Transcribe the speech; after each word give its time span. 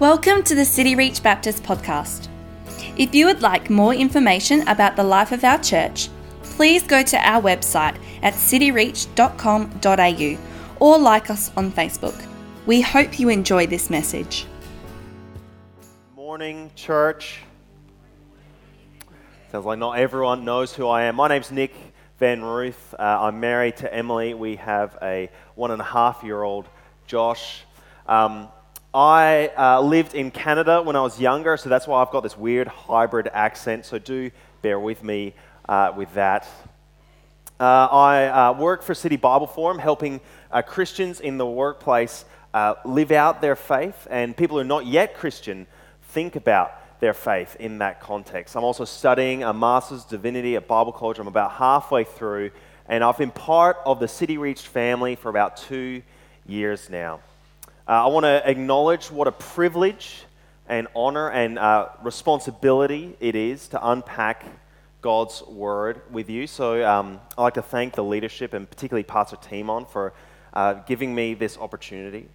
Welcome 0.00 0.42
to 0.44 0.54
the 0.54 0.64
City 0.64 0.94
Reach 0.94 1.24
Baptist 1.24 1.64
podcast. 1.64 2.28
If 2.96 3.16
you 3.16 3.26
would 3.26 3.42
like 3.42 3.68
more 3.68 3.92
information 3.92 4.60
about 4.68 4.94
the 4.94 5.02
life 5.02 5.32
of 5.32 5.42
our 5.42 5.60
church, 5.60 6.08
please 6.44 6.84
go 6.84 7.02
to 7.02 7.16
our 7.16 7.42
website 7.42 7.98
at 8.22 8.34
cityreach.com.au 8.34 10.38
or 10.78 10.98
like 11.00 11.30
us 11.30 11.50
on 11.56 11.72
Facebook. 11.72 12.14
We 12.64 12.80
hope 12.80 13.18
you 13.18 13.28
enjoy 13.28 13.66
this 13.66 13.90
message. 13.90 14.46
Morning, 16.14 16.70
church. 16.76 17.40
Sounds 19.50 19.66
like 19.66 19.80
not 19.80 19.98
everyone 19.98 20.44
knows 20.44 20.72
who 20.72 20.86
I 20.86 21.06
am. 21.06 21.16
My 21.16 21.26
name's 21.26 21.50
Nick 21.50 21.74
Van 22.20 22.44
Ruth. 22.44 22.94
Uh, 22.96 23.02
I'm 23.02 23.40
married 23.40 23.78
to 23.78 23.92
Emily. 23.92 24.32
We 24.32 24.54
have 24.56 24.96
a 25.02 25.28
one 25.56 25.72
and 25.72 25.80
a 25.80 25.84
half 25.84 26.22
year 26.22 26.40
old, 26.40 26.68
Josh. 27.08 27.64
Um, 28.06 28.46
I 28.94 29.48
uh, 29.48 29.82
lived 29.82 30.14
in 30.14 30.30
Canada 30.30 30.80
when 30.80 30.96
I 30.96 31.02
was 31.02 31.20
younger, 31.20 31.58
so 31.58 31.68
that's 31.68 31.86
why 31.86 32.00
I've 32.00 32.10
got 32.10 32.22
this 32.22 32.38
weird 32.38 32.68
hybrid 32.68 33.28
accent, 33.34 33.84
so 33.84 33.98
do 33.98 34.30
bear 34.62 34.80
with 34.80 35.04
me 35.04 35.34
uh, 35.68 35.92
with 35.94 36.14
that. 36.14 36.48
Uh, 37.60 37.64
I 37.64 38.26
uh, 38.26 38.52
work 38.54 38.82
for 38.82 38.94
City 38.94 39.16
Bible 39.16 39.46
Forum, 39.46 39.78
helping 39.78 40.20
uh, 40.50 40.62
Christians 40.62 41.20
in 41.20 41.36
the 41.36 41.46
workplace 41.46 42.24
uh, 42.54 42.76
live 42.86 43.12
out 43.12 43.42
their 43.42 43.56
faith, 43.56 44.06
and 44.10 44.34
people 44.34 44.56
who 44.56 44.62
are 44.62 44.64
not 44.64 44.86
yet 44.86 45.14
Christian 45.14 45.66
think 46.04 46.34
about 46.34 46.72
their 47.00 47.14
faith 47.14 47.56
in 47.60 47.78
that 47.78 48.00
context. 48.00 48.56
I'm 48.56 48.64
also 48.64 48.86
studying 48.86 49.42
a 49.42 49.52
Master's 49.52 50.04
Divinity 50.04 50.56
at 50.56 50.66
Bible 50.66 50.92
College. 50.92 51.18
I'm 51.18 51.28
about 51.28 51.52
halfway 51.52 52.04
through, 52.04 52.52
and 52.88 53.04
I've 53.04 53.18
been 53.18 53.32
part 53.32 53.76
of 53.84 54.00
the 54.00 54.08
City 54.08 54.38
Reach 54.38 54.62
family 54.62 55.14
for 55.14 55.28
about 55.28 55.58
two 55.58 56.00
years 56.46 56.88
now. 56.88 57.20
Uh, 57.88 58.04
I 58.04 58.06
want 58.08 58.24
to 58.24 58.46
acknowledge 58.46 59.10
what 59.10 59.28
a 59.28 59.32
privilege 59.32 60.24
and 60.68 60.88
honor 60.94 61.30
and 61.30 61.58
uh, 61.58 61.88
responsibility 62.02 63.16
it 63.18 63.34
is 63.34 63.68
to 63.68 63.88
unpack 63.90 64.44
God's 65.00 65.42
word 65.44 66.02
with 66.10 66.28
you. 66.28 66.46
So 66.46 66.86
um, 66.86 67.18
I'd 67.38 67.42
like 67.44 67.54
to 67.54 67.62
thank 67.62 67.94
the 67.94 68.04
leadership 68.04 68.52
and 68.52 68.68
particularly 68.68 69.04
Pastor 69.04 69.36
Timon 69.36 69.86
for 69.86 70.12
uh, 70.52 70.74
giving 70.74 71.14
me 71.14 71.32
this 71.32 71.56
opportunity. 71.56 72.28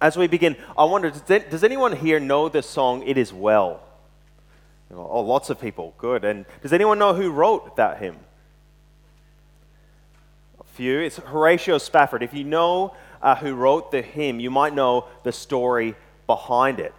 As 0.00 0.16
we 0.16 0.28
begin, 0.28 0.56
I 0.78 0.84
wonder 0.84 1.10
does 1.10 1.62
anyone 1.62 1.94
here 1.94 2.18
know 2.18 2.48
the 2.48 2.62
song 2.62 3.02
It 3.06 3.18
Is 3.18 3.34
Well? 3.34 3.82
Oh, 4.90 5.20
lots 5.20 5.50
of 5.50 5.60
people. 5.60 5.92
Good. 5.98 6.24
And 6.24 6.46
does 6.62 6.72
anyone 6.72 6.98
know 6.98 7.12
who 7.12 7.30
wrote 7.30 7.76
that 7.76 7.98
hymn? 7.98 8.16
A 10.58 10.64
few. 10.64 11.00
It's 11.00 11.18
Horatio 11.18 11.76
Spafford. 11.76 12.22
If 12.22 12.32
you 12.32 12.44
know 12.44 12.94
uh, 13.24 13.34
who 13.36 13.54
wrote 13.54 13.90
the 13.90 14.02
hymn, 14.02 14.38
you 14.38 14.50
might 14.50 14.74
know 14.74 15.06
the 15.22 15.32
story 15.32 15.96
behind 16.26 16.78
it. 16.78 16.94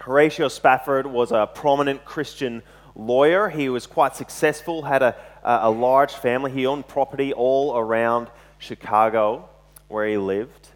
Horatio 0.00 0.48
Spafford 0.48 1.06
was 1.06 1.30
a 1.30 1.46
prominent 1.46 2.04
Christian 2.04 2.62
lawyer. 2.96 3.48
He 3.48 3.68
was 3.68 3.86
quite 3.86 4.16
successful, 4.16 4.82
had 4.82 5.02
a, 5.02 5.14
a 5.44 5.70
large 5.70 6.12
family. 6.12 6.50
He 6.50 6.66
owned 6.66 6.88
property 6.88 7.32
all 7.32 7.78
around 7.78 8.28
Chicago 8.58 9.48
where 9.86 10.08
he 10.08 10.16
lived. 10.16 10.70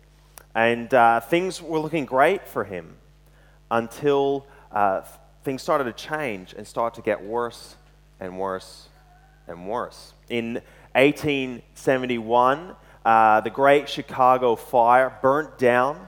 And 0.55 0.95
uh, 0.95 1.19
things 1.19 1.61
were 1.61 1.81
looking 1.81 2.05
great 2.05 2.47
for 2.47 2.63
him 2.63 2.97
until 3.73 4.47
uh, 4.71 5.03
things 5.43 5.63
started 5.63 5.85
to 5.85 5.93
change 5.93 6.55
and 6.57 6.65
start 6.65 6.95
to 6.95 7.03
get 7.03 7.21
worse 7.25 7.75
and 8.21 8.39
worse 8.39 8.89
and 9.49 9.69
worse. 9.69 10.15
In 10.29 10.55
1871, 10.95 12.77
uh, 13.11 13.41
the 13.41 13.51
Great 13.51 13.89
Chicago 13.89 14.55
Fire 14.55 15.19
burnt 15.21 15.59
down 15.59 16.07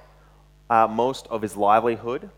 uh, 0.70 0.86
most 0.86 1.26
of 1.26 1.42
his 1.42 1.56
livelihood. 1.56 2.30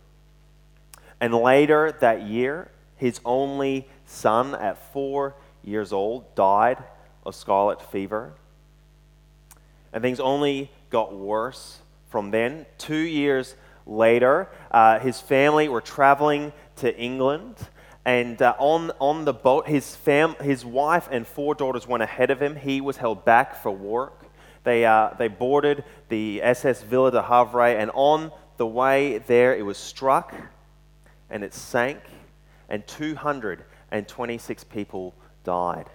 And 1.21 1.35
later 1.35 1.93
that 2.01 2.23
year, 2.23 2.71
his 2.97 3.21
only 3.27 3.87
son, 4.07 4.55
at 4.55 4.79
four 4.95 5.35
years 5.63 5.93
old, 5.93 6.35
died 6.35 6.83
of 7.27 7.35
scarlet 7.35 7.83
fever. 7.83 8.33
And 9.93 10.01
things 10.01 10.19
only 10.19 10.71
got 10.89 11.15
worse 11.15 11.81
from 12.09 12.31
then. 12.31 12.65
Two 12.79 12.97
years 12.97 13.57
later, 13.87 14.49
uh, 14.71 14.99
his 14.99 15.21
family 15.21 15.69
were 15.69 15.83
traveling 15.83 16.55
to 16.77 16.99
England. 16.99 17.57
And 18.07 18.41
uh, 18.41 18.55
on, 18.59 18.93
on 18.99 19.27
the 19.27 19.35
boat, 19.35 19.69
his, 19.69 19.95
fam- 19.95 20.37
his 20.37 20.65
wife 20.65 21.07
and 21.11 21.27
four 21.27 21.55
daughters 21.55 21.87
went 21.87 22.03
ahead 22.03 22.31
of 22.31 22.41
him. 22.41 22.57
He 22.57 22.81
was 22.81 22.97
held 22.97 23.27
back 23.27 23.63
for 23.63 23.71
work. 23.71 24.24
They, 24.65 24.87
uh, 24.87 25.11
they 25.19 25.29
boarded 25.29 25.85
the 26.09 26.43
SS 26.43 26.83
Villa 26.83 27.11
de 27.11 27.23
Havre, 27.23 27.79
and 27.79 27.91
on 27.95 28.33
the 28.57 28.67
way 28.67 29.19
there, 29.19 29.55
it 29.55 29.63
was 29.63 29.77
struck 29.77 30.35
and 31.31 31.45
it 31.45 31.55
sank, 31.55 31.99
and 32.69 32.87
226 32.87 34.65
people 34.65 35.15
died. 35.45 35.87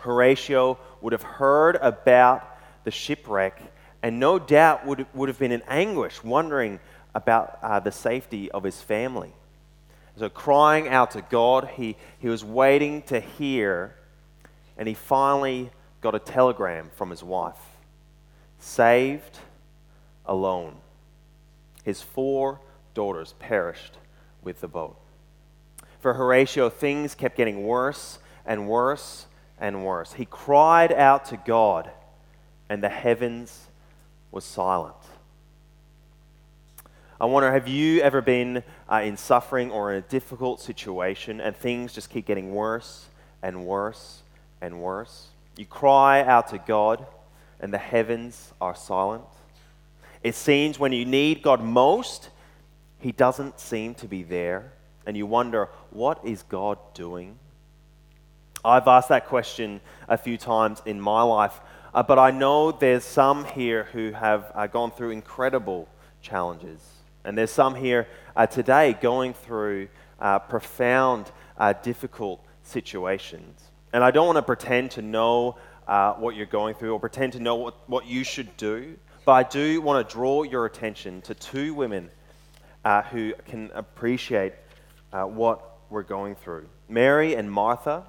Horatio 0.00 0.78
would 1.00 1.12
have 1.12 1.22
heard 1.22 1.76
about 1.76 2.58
the 2.84 2.90
shipwreck 2.90 3.60
and 4.02 4.20
no 4.20 4.38
doubt 4.38 4.86
would, 4.86 5.06
would 5.14 5.28
have 5.28 5.38
been 5.38 5.52
in 5.52 5.62
anguish, 5.68 6.22
wondering 6.22 6.78
about 7.14 7.58
uh, 7.62 7.80
the 7.80 7.90
safety 7.90 8.50
of 8.50 8.62
his 8.62 8.80
family. 8.80 9.32
So, 10.16 10.28
crying 10.28 10.88
out 10.88 11.10
to 11.12 11.22
God, 11.22 11.68
he, 11.74 11.96
he 12.18 12.28
was 12.28 12.44
waiting 12.44 13.02
to 13.02 13.20
hear, 13.20 13.94
and 14.78 14.86
he 14.86 14.94
finally 14.94 15.70
got 16.00 16.14
a 16.14 16.18
telegram 16.18 16.90
from 16.94 17.10
his 17.10 17.22
wife 17.22 17.58
saved 18.58 19.38
alone. 20.24 20.76
His 21.84 22.02
four 22.02 22.60
daughters 22.94 23.34
perished 23.38 23.98
with 24.42 24.60
the 24.60 24.68
boat. 24.68 24.96
For 26.00 26.14
Horatio, 26.14 26.68
things 26.68 27.14
kept 27.14 27.36
getting 27.36 27.64
worse 27.64 28.18
and 28.44 28.68
worse 28.68 29.26
and 29.58 29.84
worse. 29.84 30.14
He 30.14 30.24
cried 30.24 30.92
out 30.92 31.24
to 31.26 31.36
God, 31.36 31.90
and 32.68 32.82
the 32.82 32.88
heavens 32.88 33.66
was 34.30 34.44
silent. 34.44 34.94
I 37.18 37.24
wonder 37.24 37.50
have 37.50 37.66
you 37.66 38.02
ever 38.02 38.20
been 38.20 38.62
uh, 38.90 39.00
in 39.02 39.16
suffering 39.16 39.70
or 39.70 39.92
in 39.92 39.98
a 39.98 40.06
difficult 40.06 40.60
situation 40.60 41.40
and 41.40 41.56
things 41.56 41.94
just 41.94 42.10
keep 42.10 42.26
getting 42.26 42.54
worse 42.54 43.06
and 43.42 43.64
worse 43.64 44.20
and 44.60 44.82
worse? 44.82 45.28
You 45.56 45.64
cry 45.64 46.22
out 46.22 46.48
to 46.48 46.58
God, 46.58 47.06
and 47.60 47.72
the 47.72 47.78
heavens 47.78 48.52
are 48.60 48.74
silent. 48.74 49.24
It 50.22 50.34
seems 50.34 50.78
when 50.78 50.92
you 50.92 51.04
need 51.04 51.42
God 51.42 51.62
most, 51.62 52.30
He 52.98 53.12
doesn't 53.12 53.60
seem 53.60 53.94
to 53.96 54.08
be 54.08 54.22
there, 54.22 54.72
and 55.06 55.16
you 55.16 55.26
wonder, 55.26 55.68
what 55.90 56.20
is 56.24 56.42
God 56.42 56.78
doing? 56.94 57.38
I've 58.64 58.88
asked 58.88 59.10
that 59.10 59.26
question 59.26 59.80
a 60.08 60.18
few 60.18 60.36
times 60.36 60.82
in 60.84 61.00
my 61.00 61.22
life, 61.22 61.60
uh, 61.94 62.02
but 62.02 62.18
I 62.18 62.30
know 62.32 62.72
there's 62.72 63.04
some 63.04 63.44
here 63.44 63.84
who 63.92 64.12
have 64.12 64.50
uh, 64.54 64.66
gone 64.66 64.90
through 64.90 65.10
incredible 65.10 65.88
challenges. 66.20 66.80
And 67.24 67.38
there's 67.38 67.50
some 67.50 67.74
here 67.74 68.08
uh, 68.34 68.46
today 68.46 68.98
going 69.00 69.34
through 69.34 69.88
uh, 70.20 70.40
profound, 70.40 71.30
uh, 71.56 71.74
difficult 71.82 72.44
situations. 72.62 73.62
And 73.92 74.02
I 74.02 74.10
don't 74.10 74.26
want 74.26 74.36
to 74.36 74.42
pretend 74.42 74.90
to 74.92 75.02
know 75.02 75.56
uh, 75.86 76.14
what 76.14 76.34
you're 76.34 76.46
going 76.46 76.74
through 76.74 76.92
or 76.92 77.00
pretend 77.00 77.32
to 77.34 77.40
know 77.40 77.56
what, 77.56 77.88
what 77.88 78.06
you 78.06 78.24
should 78.24 78.56
do. 78.56 78.96
But 79.24 79.32
I 79.32 79.42
do 79.44 79.80
want 79.80 80.08
to 80.08 80.14
draw 80.14 80.42
your 80.42 80.66
attention 80.66 81.22
to 81.22 81.34
two 81.34 81.74
women 81.74 82.10
uh, 82.84 83.02
who 83.02 83.34
can 83.46 83.70
appreciate 83.74 84.52
uh, 85.12 85.24
what 85.24 85.78
we're 85.90 86.02
going 86.02 86.34
through 86.36 86.68
Mary 86.88 87.34
and 87.34 87.50
Martha, 87.50 88.04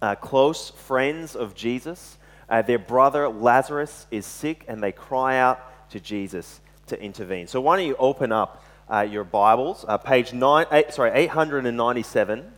uh, 0.00 0.14
close 0.14 0.70
friends 0.70 1.34
of 1.34 1.54
Jesus. 1.54 2.16
Uh, 2.48 2.62
their 2.62 2.78
brother 2.78 3.28
Lazarus 3.28 4.06
is 4.10 4.24
sick, 4.24 4.64
and 4.68 4.82
they 4.82 4.92
cry 4.92 5.38
out 5.38 5.90
to 5.90 6.00
Jesus 6.00 6.60
to 6.86 7.00
intervene. 7.02 7.46
So, 7.46 7.60
why 7.60 7.76
don't 7.76 7.86
you 7.86 7.96
open 7.98 8.30
up 8.32 8.64
uh, 8.88 9.00
your 9.00 9.24
Bibles, 9.24 9.84
page 10.04 10.32
nine, 10.32 10.66
eight, 10.72 10.94
sorry, 10.94 11.10
897, 11.12 12.52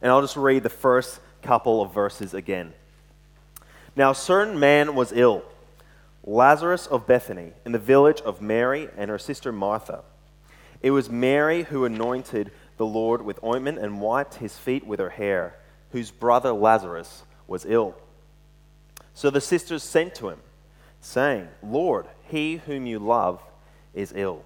and 0.00 0.10
I'll 0.10 0.22
just 0.22 0.36
read 0.36 0.62
the 0.62 0.70
first 0.70 1.20
couple 1.42 1.82
of 1.82 1.94
verses 1.94 2.34
again. 2.34 2.72
Now, 4.00 4.12
a 4.12 4.14
certain 4.14 4.58
man 4.58 4.94
was 4.94 5.12
ill, 5.12 5.42
Lazarus 6.24 6.86
of 6.86 7.06
Bethany, 7.06 7.52
in 7.66 7.72
the 7.72 7.78
village 7.78 8.22
of 8.22 8.40
Mary 8.40 8.88
and 8.96 9.10
her 9.10 9.18
sister 9.18 9.52
Martha. 9.52 10.04
It 10.80 10.92
was 10.92 11.10
Mary 11.10 11.64
who 11.64 11.84
anointed 11.84 12.50
the 12.78 12.86
Lord 12.86 13.20
with 13.20 13.44
ointment 13.44 13.78
and 13.78 14.00
wiped 14.00 14.36
his 14.36 14.56
feet 14.56 14.86
with 14.86 15.00
her 15.00 15.10
hair, 15.10 15.54
whose 15.92 16.10
brother 16.10 16.50
Lazarus 16.50 17.24
was 17.46 17.66
ill. 17.68 17.94
So 19.12 19.28
the 19.28 19.38
sisters 19.38 19.82
sent 19.82 20.14
to 20.14 20.30
him, 20.30 20.38
saying, 21.02 21.48
Lord, 21.62 22.06
he 22.22 22.56
whom 22.56 22.86
you 22.86 23.00
love 23.00 23.42
is 23.92 24.14
ill. 24.16 24.44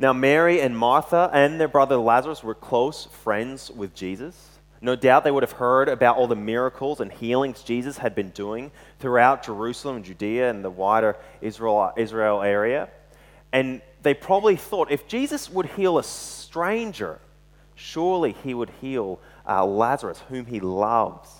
Now, 0.00 0.12
Mary 0.12 0.60
and 0.60 0.76
Martha 0.76 1.30
and 1.32 1.60
their 1.60 1.68
brother 1.68 1.96
Lazarus 1.96 2.42
were 2.42 2.56
close 2.56 3.04
friends 3.04 3.70
with 3.70 3.94
Jesus. 3.94 4.53
No 4.84 4.96
doubt 4.96 5.24
they 5.24 5.30
would 5.30 5.42
have 5.42 5.52
heard 5.52 5.88
about 5.88 6.18
all 6.18 6.26
the 6.26 6.36
miracles 6.36 7.00
and 7.00 7.10
healings 7.10 7.62
Jesus 7.62 7.96
had 7.96 8.14
been 8.14 8.28
doing 8.28 8.70
throughout 8.98 9.42
Jerusalem, 9.42 9.96
and 9.96 10.04
Judea, 10.04 10.50
and 10.50 10.62
the 10.62 10.68
wider 10.68 11.16
Israel, 11.40 11.94
Israel 11.96 12.42
area. 12.42 12.90
And 13.50 13.80
they 14.02 14.12
probably 14.12 14.56
thought 14.56 14.90
if 14.90 15.08
Jesus 15.08 15.48
would 15.48 15.64
heal 15.64 15.96
a 15.96 16.04
stranger, 16.04 17.18
surely 17.74 18.32
he 18.44 18.52
would 18.52 18.68
heal 18.82 19.20
uh, 19.48 19.64
Lazarus, 19.64 20.22
whom 20.28 20.44
he 20.44 20.60
loves. 20.60 21.30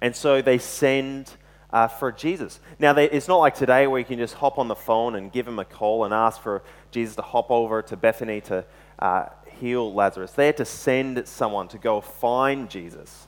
And 0.00 0.16
so 0.16 0.40
they 0.40 0.56
send 0.56 1.30
uh, 1.70 1.88
for 1.88 2.10
Jesus. 2.10 2.60
Now, 2.78 2.94
they, 2.94 3.10
it's 3.10 3.28
not 3.28 3.36
like 3.36 3.56
today 3.56 3.86
where 3.86 3.98
you 3.98 4.06
can 4.06 4.18
just 4.18 4.32
hop 4.32 4.56
on 4.56 4.68
the 4.68 4.74
phone 4.74 5.16
and 5.16 5.30
give 5.30 5.46
him 5.46 5.58
a 5.58 5.66
call 5.66 6.06
and 6.06 6.14
ask 6.14 6.40
for 6.40 6.62
Jesus 6.92 7.16
to 7.16 7.22
hop 7.22 7.50
over 7.50 7.82
to 7.82 7.96
Bethany 7.98 8.40
to 8.42 8.64
uh, 9.00 9.26
heal 9.60 9.92
Lazarus. 9.92 10.32
They 10.32 10.46
had 10.46 10.56
to 10.58 10.64
send 10.64 11.26
someone 11.28 11.68
to 11.68 11.78
go 11.78 12.00
find 12.00 12.70
Jesus. 12.70 13.26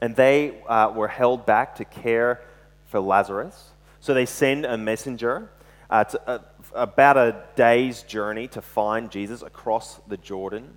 And 0.00 0.16
they 0.16 0.60
uh, 0.68 0.92
were 0.94 1.08
held 1.08 1.46
back 1.46 1.76
to 1.76 1.84
care 1.84 2.40
for 2.86 3.00
Lazarus. 3.00 3.70
So 4.00 4.14
they 4.14 4.26
send 4.26 4.66
a 4.66 4.76
messenger 4.76 5.50
uh, 5.88 6.04
to, 6.04 6.28
uh, 6.28 6.38
about 6.74 7.16
a 7.16 7.44
day's 7.54 8.02
journey 8.02 8.48
to 8.48 8.62
find 8.62 9.10
Jesus 9.10 9.42
across 9.42 10.00
the 10.08 10.16
Jordan. 10.16 10.68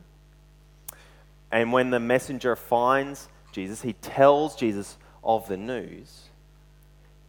And 1.52 1.72
when 1.74 1.90
the 1.90 2.00
messenger 2.00 2.56
finds 2.56 3.28
Jesus, 3.52 3.82
he 3.82 3.94
tells 3.94 4.56
Jesus 4.56 4.98
of 5.24 5.48
the 5.48 5.58
news. 5.58 6.30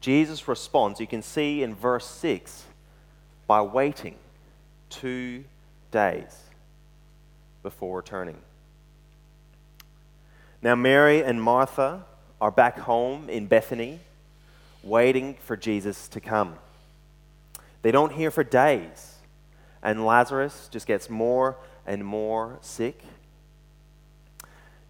Jesus 0.00 0.46
responds, 0.48 1.00
you 1.00 1.06
can 1.06 1.22
see 1.22 1.62
in 1.62 1.74
verse 1.74 2.06
6, 2.06 2.64
by 3.46 3.62
waiting 3.62 4.16
two 4.90 5.44
days 5.90 6.45
before 7.66 7.96
returning. 7.96 8.36
Now, 10.62 10.76
Mary 10.76 11.24
and 11.24 11.42
Martha 11.42 12.06
are 12.40 12.52
back 12.52 12.78
home 12.78 13.28
in 13.28 13.48
Bethany, 13.48 13.98
waiting 14.84 15.34
for 15.40 15.56
Jesus 15.56 16.06
to 16.10 16.20
come. 16.20 16.54
They 17.82 17.90
don't 17.90 18.12
hear 18.12 18.30
for 18.30 18.44
days, 18.44 19.16
and 19.82 20.06
Lazarus 20.06 20.68
just 20.70 20.86
gets 20.86 21.10
more 21.10 21.56
and 21.84 22.04
more 22.04 22.58
sick. 22.60 23.02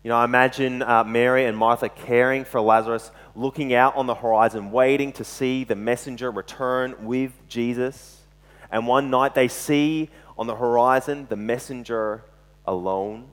You 0.02 0.11
know, 0.11 0.17
I 0.17 0.26
imagine 0.26 0.82
uh, 0.82 1.02
Mary 1.02 1.46
and 1.46 1.56
Martha 1.56 1.88
caring 1.88 2.44
for 2.44 2.61
Lazarus, 2.61 3.11
looking 3.34 3.72
out 3.72 3.96
on 3.96 4.06
the 4.06 4.17
horizon, 4.17 4.70
waiting 4.70 5.12
to 5.12 5.25
see 5.25 5.64
the 5.64 5.76
messenger 5.76 6.31
return 6.31 7.06
with 7.06 7.32
Jesus. 7.49 8.20
And 8.70 8.87
one 8.87 9.08
night 9.08 9.34
they 9.34 9.49
see 9.49 10.11
on 10.37 10.46
the 10.46 10.56
horizon 10.56 11.26
the 11.31 11.37
messenger 11.37 12.22
alone. 12.67 13.29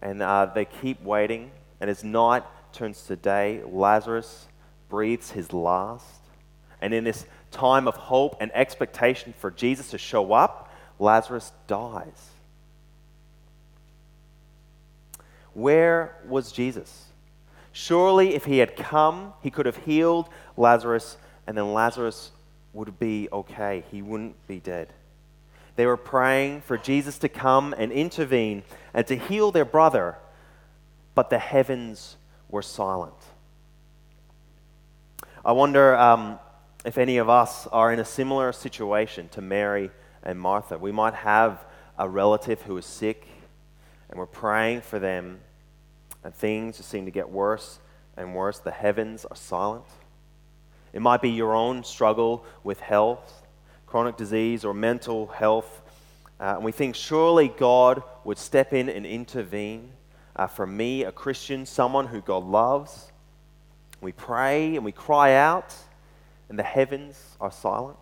And 0.00 0.22
uh, 0.22 0.50
they 0.54 0.64
keep 0.64 1.02
waiting. 1.02 1.50
And 1.80 1.90
as 1.90 2.04
night 2.04 2.44
turns 2.72 3.02
to 3.06 3.16
day, 3.16 3.62
Lazarus 3.66 4.48
breathes 4.88 5.30
his 5.30 5.52
last. 5.52 6.04
And 6.80 6.94
in 6.94 7.04
this 7.04 7.26
time 7.50 7.88
of 7.88 7.96
hope 7.96 8.36
and 8.40 8.50
expectation 8.54 9.34
for 9.38 9.50
Jesus 9.50 9.90
to 9.90 9.98
show 9.98 10.32
up, 10.32 10.72
Lazarus 10.98 11.52
dies. 11.66 12.30
Where 15.54 16.14
was 16.28 16.52
Jesus? 16.52 17.06
Surely, 17.72 18.34
if 18.34 18.44
he 18.44 18.58
had 18.58 18.76
come, 18.76 19.32
he 19.42 19.50
could 19.50 19.66
have 19.66 19.76
healed 19.76 20.28
Lazarus, 20.56 21.16
and 21.46 21.56
then 21.56 21.72
Lazarus 21.72 22.30
would 22.72 22.98
be 22.98 23.28
okay. 23.32 23.84
He 23.90 24.02
wouldn't 24.02 24.46
be 24.46 24.60
dead. 24.60 24.92
They 25.78 25.86
were 25.86 25.96
praying 25.96 26.62
for 26.62 26.76
Jesus 26.76 27.18
to 27.18 27.28
come 27.28 27.72
and 27.78 27.92
intervene 27.92 28.64
and 28.92 29.06
to 29.06 29.14
heal 29.14 29.52
their 29.52 29.64
brother, 29.64 30.16
but 31.14 31.30
the 31.30 31.38
heavens 31.38 32.16
were 32.48 32.62
silent. 32.62 33.14
I 35.44 35.52
wonder 35.52 35.96
um, 35.96 36.40
if 36.84 36.98
any 36.98 37.18
of 37.18 37.28
us 37.28 37.68
are 37.68 37.92
in 37.92 38.00
a 38.00 38.04
similar 38.04 38.52
situation 38.52 39.28
to 39.28 39.40
Mary 39.40 39.92
and 40.24 40.40
Martha. 40.40 40.76
We 40.76 40.90
might 40.90 41.14
have 41.14 41.64
a 41.96 42.08
relative 42.08 42.60
who 42.62 42.76
is 42.76 42.84
sick, 42.84 43.28
and 44.10 44.18
we're 44.18 44.26
praying 44.26 44.80
for 44.80 44.98
them 44.98 45.38
and 46.24 46.34
things 46.34 46.78
just 46.78 46.88
seem 46.88 47.04
to 47.04 47.12
get 47.12 47.30
worse 47.30 47.78
and 48.16 48.34
worse. 48.34 48.58
The 48.58 48.72
heavens 48.72 49.24
are 49.26 49.36
silent. 49.36 49.84
It 50.92 51.02
might 51.02 51.22
be 51.22 51.30
your 51.30 51.54
own 51.54 51.84
struggle 51.84 52.44
with 52.64 52.80
health, 52.80 53.46
chronic 53.88 54.16
disease, 54.16 54.64
or 54.64 54.74
mental 54.74 55.26
health. 55.26 55.82
Uh, 56.38 56.54
and 56.56 56.64
we 56.64 56.72
think 56.72 56.94
surely 56.94 57.48
God 57.48 58.02
would 58.24 58.38
step 58.38 58.72
in 58.72 58.88
and 58.88 59.04
intervene. 59.04 59.90
Uh, 60.36 60.46
for 60.46 60.66
me, 60.66 61.04
a 61.04 61.10
Christian, 61.10 61.66
someone 61.66 62.06
who 62.06 62.20
God 62.20 62.44
loves, 62.44 63.10
we 64.00 64.12
pray 64.12 64.76
and 64.76 64.84
we 64.84 64.92
cry 64.92 65.34
out, 65.34 65.74
and 66.48 66.58
the 66.58 66.62
heavens 66.62 67.20
are 67.40 67.50
silent. 67.50 67.98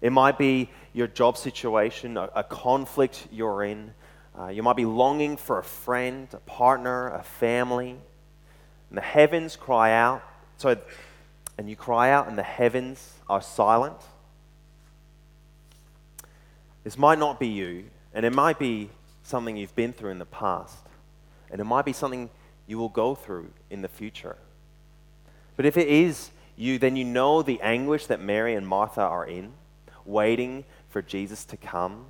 It 0.00 0.10
might 0.10 0.38
be 0.38 0.70
your 0.92 1.06
job 1.06 1.36
situation, 1.36 2.16
a, 2.16 2.30
a 2.34 2.44
conflict 2.44 3.26
you're 3.30 3.64
in, 3.64 3.92
uh, 4.38 4.48
you 4.48 4.62
might 4.62 4.76
be 4.76 4.84
longing 4.84 5.36
for 5.36 5.58
a 5.58 5.64
friend, 5.64 6.26
a 6.32 6.38
partner, 6.38 7.10
a 7.10 7.22
family. 7.22 7.96
And 8.88 8.98
the 8.98 9.02
heavens 9.02 9.54
cry 9.54 9.92
out. 9.92 10.22
So, 10.56 10.76
and 11.56 11.70
you 11.70 11.76
cry 11.76 12.10
out, 12.10 12.26
and 12.26 12.36
the 12.36 12.42
heavens 12.42 13.13
are 13.28 13.42
silent. 13.42 13.96
This 16.82 16.98
might 16.98 17.18
not 17.18 17.40
be 17.40 17.48
you, 17.48 17.84
and 18.12 18.26
it 18.26 18.32
might 18.32 18.58
be 18.58 18.90
something 19.22 19.56
you've 19.56 19.74
been 19.74 19.92
through 19.92 20.10
in 20.10 20.18
the 20.18 20.26
past, 20.26 20.86
and 21.50 21.60
it 21.60 21.64
might 21.64 21.84
be 21.84 21.92
something 21.92 22.28
you 22.66 22.78
will 22.78 22.90
go 22.90 23.14
through 23.14 23.50
in 23.70 23.82
the 23.82 23.88
future. 23.88 24.36
But 25.56 25.66
if 25.66 25.76
it 25.76 25.88
is 25.88 26.30
you, 26.56 26.78
then 26.78 26.96
you 26.96 27.04
know 27.04 27.42
the 27.42 27.60
anguish 27.60 28.06
that 28.06 28.20
Mary 28.20 28.54
and 28.54 28.66
Martha 28.66 29.00
are 29.00 29.26
in, 29.26 29.52
waiting 30.04 30.64
for 30.90 31.00
Jesus 31.00 31.44
to 31.46 31.56
come 31.56 32.04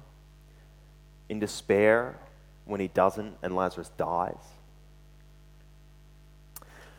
in 1.28 1.38
despair 1.38 2.16
when 2.64 2.80
he 2.80 2.88
doesn't 2.88 3.36
and 3.42 3.54
Lazarus 3.54 3.90
dies. 3.96 4.34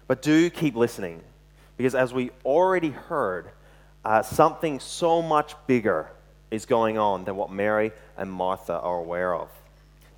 But 0.07 0.21
do 0.21 0.50
keep 0.50 0.75
listening, 0.75 1.21
because 1.77 1.95
as 1.95 2.13
we 2.13 2.31
already 2.45 2.91
heard, 2.91 3.50
uh, 4.06 4.22
something 4.22 4.80
so 4.80 5.22
much 5.22 5.56
bigger 5.66 6.12
is 6.52 6.66
going 6.66 6.98
on 6.98 7.25
than 7.25 7.36
what 7.36 7.52
Mary 7.52 7.92
and 8.16 8.31
Martha 8.31 8.80
are 8.80 9.00
aware 9.00 9.34
of. 9.34 9.50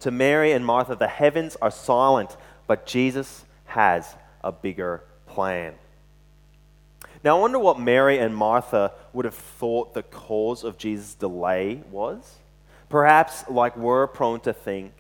To 0.02 0.12
Mary 0.12 0.52
and 0.52 0.66
Martha, 0.66 0.96
the 0.96 1.08
heavens 1.08 1.56
are 1.62 1.72
silent, 1.72 2.36
but 2.68 2.86
Jesus 2.86 3.46
has 3.66 4.14
a 4.44 4.52
bigger 4.52 5.04
plan. 5.26 5.74
Now, 7.24 7.38
I 7.38 7.42
wonder 7.42 7.60
what 7.60 7.80
Mary 7.80 8.20
and 8.20 8.36
Martha 8.36 8.92
would 9.14 9.26
have 9.26 9.34
thought 9.34 9.94
the 9.94 10.04
cause 10.04 10.64
of 10.64 10.78
Jesus' 10.78 11.16
delay 11.16 11.82
was. 11.90 12.36
Perhaps, 12.90 13.50
like 13.50 13.76
we're 13.76 14.06
prone 14.08 14.40
to 14.42 14.54
think, 14.54 14.94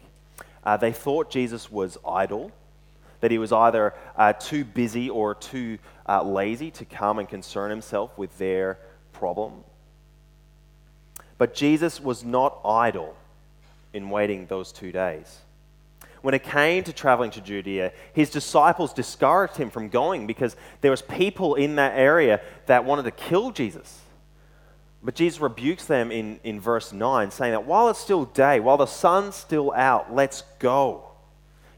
uh, 0.64 0.78
they 0.78 0.92
thought 0.92 1.30
Jesus 1.30 1.72
was 1.72 1.98
idle, 2.08 2.52
that 3.20 3.32
he 3.32 3.38
was 3.38 3.52
either 3.52 3.94
uh, 4.16 4.34
too 4.34 4.64
busy 4.64 5.10
or 5.10 5.36
too 5.36 5.78
uh, 6.08 6.24
lazy 6.24 6.72
to 6.72 6.86
come 6.86 7.20
and 7.20 7.28
concern 7.28 7.70
himself 7.70 8.18
with 8.18 8.38
their 8.38 8.78
problem. 9.14 9.64
But 11.38 11.54
Jesus 11.54 12.00
was 12.00 12.24
not 12.24 12.60
idle 12.66 13.16
in 13.94 14.10
waiting 14.10 14.46
those 14.48 14.72
two 14.72 14.92
days. 14.92 15.40
When 16.22 16.34
it 16.34 16.44
came 16.44 16.84
to 16.84 16.94
traveling 16.94 17.32
to 17.32 17.42
Judea, 17.42 17.94
his 18.14 18.30
disciples 18.30 18.94
discouraged 18.94 19.56
him 19.56 19.70
from 19.70 19.90
going 19.90 20.28
because 20.28 20.56
there 20.82 20.92
was 20.92 21.02
people 21.02 21.56
in 21.56 21.76
that 21.76 21.98
area 21.98 22.42
that 22.66 22.86
wanted 22.86 23.04
to 23.04 23.12
kill 23.12 23.52
Jesus. 23.52 24.02
But 25.04 25.16
Jesus 25.16 25.40
rebukes 25.40 25.86
them 25.86 26.12
in, 26.12 26.40
in 26.44 26.60
verse 26.60 26.92
9, 26.92 27.32
saying 27.32 27.52
that 27.52 27.66
while 27.66 27.88
it's 27.90 28.00
still 28.00 28.26
day, 28.26 28.60
while 28.60 28.78
the 28.78 28.88
sun's 28.88 29.36
still 29.36 29.72
out, 29.74 30.14
let's 30.14 30.44
go. 30.60 31.04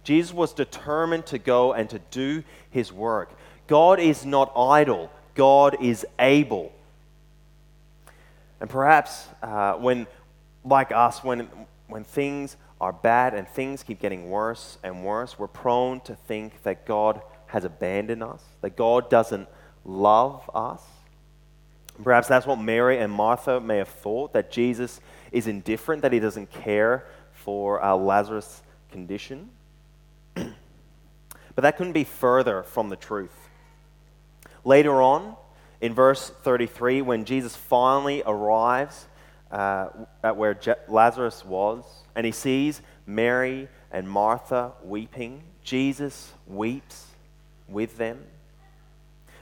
Jesus 0.10 0.34
was 0.34 0.54
determined 0.54 1.28
to 1.28 1.38
go 1.38 1.74
and 1.74 1.88
to 1.92 2.00
do 2.10 2.44
his 2.72 2.92
work. 2.92 3.30
God 3.68 4.00
is 4.00 4.26
not 4.26 4.52
idle, 4.58 5.12
God 5.36 5.78
is 5.80 6.04
able. 6.18 6.74
And 8.60 8.68
perhaps 8.68 9.28
uh, 9.44 9.74
when, 9.74 10.08
like 10.66 10.92
us, 10.92 11.24
when, 11.24 11.48
when 11.88 12.04
things 12.04 12.58
are 12.82 12.92
bad 12.92 13.36
and 13.36 13.48
things 13.48 13.84
keep 13.84 14.00
getting 14.00 14.32
worse 14.32 14.80
and 14.82 15.06
worse, 15.06 15.38
we're 15.38 15.46
prone 15.46 16.00
to 16.02 16.16
think 16.16 16.64
that 16.64 16.88
God 16.88 17.22
has 17.46 17.64
abandoned 17.64 18.24
us, 18.24 18.42
that 18.62 18.76
God 18.76 19.12
doesn't 19.12 19.48
love 19.86 20.50
us. 20.56 20.82
Perhaps 22.04 22.28
that's 22.28 22.48
what 22.48 22.60
Mary 22.60 22.98
and 22.98 23.14
Martha 23.14 23.60
may 23.62 23.78
have 23.78 23.90
thought 23.90 24.34
that 24.34 24.50
Jesus 24.50 25.02
is 25.32 25.46
indifferent, 25.46 26.02
that 26.02 26.14
he 26.14 26.20
doesn't 26.20 26.50
care 26.50 27.06
for 27.32 27.84
uh, 27.84 27.96
Lazarus' 27.96 28.64
condition. 28.92 29.52
But 31.56 31.62
that 31.62 31.78
couldn't 31.78 31.94
be 31.94 32.04
further 32.04 32.64
from 32.64 32.90
the 32.90 32.96
truth. 32.96 33.50
Later 34.64 35.02
on, 35.02 35.36
in 35.82 35.94
verse 35.94 36.30
33, 36.44 37.02
when 37.02 37.26
Jesus 37.26 37.56
finally 37.56 38.22
arrives 38.26 39.08
uh, 39.52 39.90
at 40.24 40.36
where 40.36 40.54
Je- 40.54 40.74
Lazarus 40.88 41.44
was, 41.46 41.84
and 42.16 42.26
he 42.26 42.32
sees 42.32 42.82
Mary 43.06 43.68
and 43.92 44.10
Martha 44.10 44.74
weeping. 44.84 45.44
Jesus 45.64 46.34
weeps 46.48 47.08
with 47.68 47.98
them. 47.98 48.24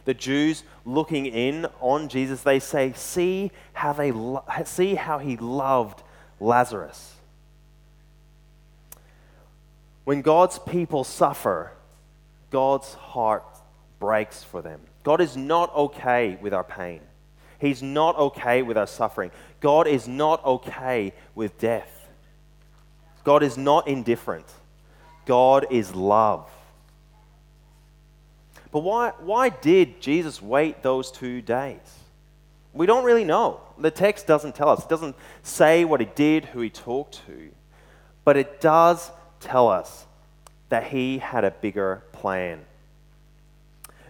The 0.06 0.14
Jews 0.14 0.64
looking 0.86 1.26
in 1.26 1.66
on 1.82 2.08
Jesus, 2.08 2.42
they 2.42 2.60
say, 2.60 2.94
"See 2.94 3.52
how 3.74 3.92
they 3.92 4.12
lo- 4.12 4.46
see 4.64 4.96
how 4.96 5.18
he 5.18 5.36
loved 5.36 6.02
Lazarus." 6.40 7.16
When 10.06 10.22
God's 10.22 10.60
people 10.60 11.04
suffer, 11.04 11.74
God's 12.50 12.94
heart 12.94 13.46
breaks 14.00 14.44
for 14.44 14.62
them. 14.62 14.82
God 15.04 15.22
is 15.22 15.36
not 15.36 15.74
okay 15.75 16.38
with 16.42 16.54
our 16.54 16.63
pain. 16.63 17.01
He's 17.60 17.82
not 17.82 18.18
okay 18.18 18.62
with 18.62 18.77
our 18.77 18.88
suffering. 18.88 19.32
God 19.60 19.88
is 19.88 20.08
not 20.08 20.44
okay 20.46 21.13
with 21.34 21.58
death. 21.58 22.08
God 23.24 23.44
is 23.44 23.58
not 23.58 23.88
indifferent. 23.88 24.46
God 25.25 25.66
is 25.72 25.94
love. 25.94 26.50
But 28.72 28.80
why, 28.80 29.12
why 29.20 29.50
did 29.50 30.01
Jesus 30.01 30.42
wait 30.42 30.84
those 30.84 31.12
two 31.12 31.42
days? 31.42 31.80
We 32.74 32.86
don't 32.86 33.04
really 33.04 33.24
know. 33.24 33.62
The 33.77 33.92
text 33.92 34.27
doesn't 34.27 34.56
tell 34.56 34.70
us. 34.70 34.84
It 34.84 34.89
doesn't 34.89 35.16
say 35.42 35.84
what 35.84 36.00
he 36.00 36.08
did, 36.16 36.46
who 36.46 36.62
he 36.62 36.70
talked 36.70 37.25
to. 37.25 37.50
But 38.24 38.38
it 38.38 38.62
does 38.62 39.12
tell 39.39 39.68
us 39.68 40.07
that 40.69 40.86
he 40.86 41.17
had 41.19 41.43
a 41.43 41.51
bigger 41.51 42.03
plan. 42.12 42.65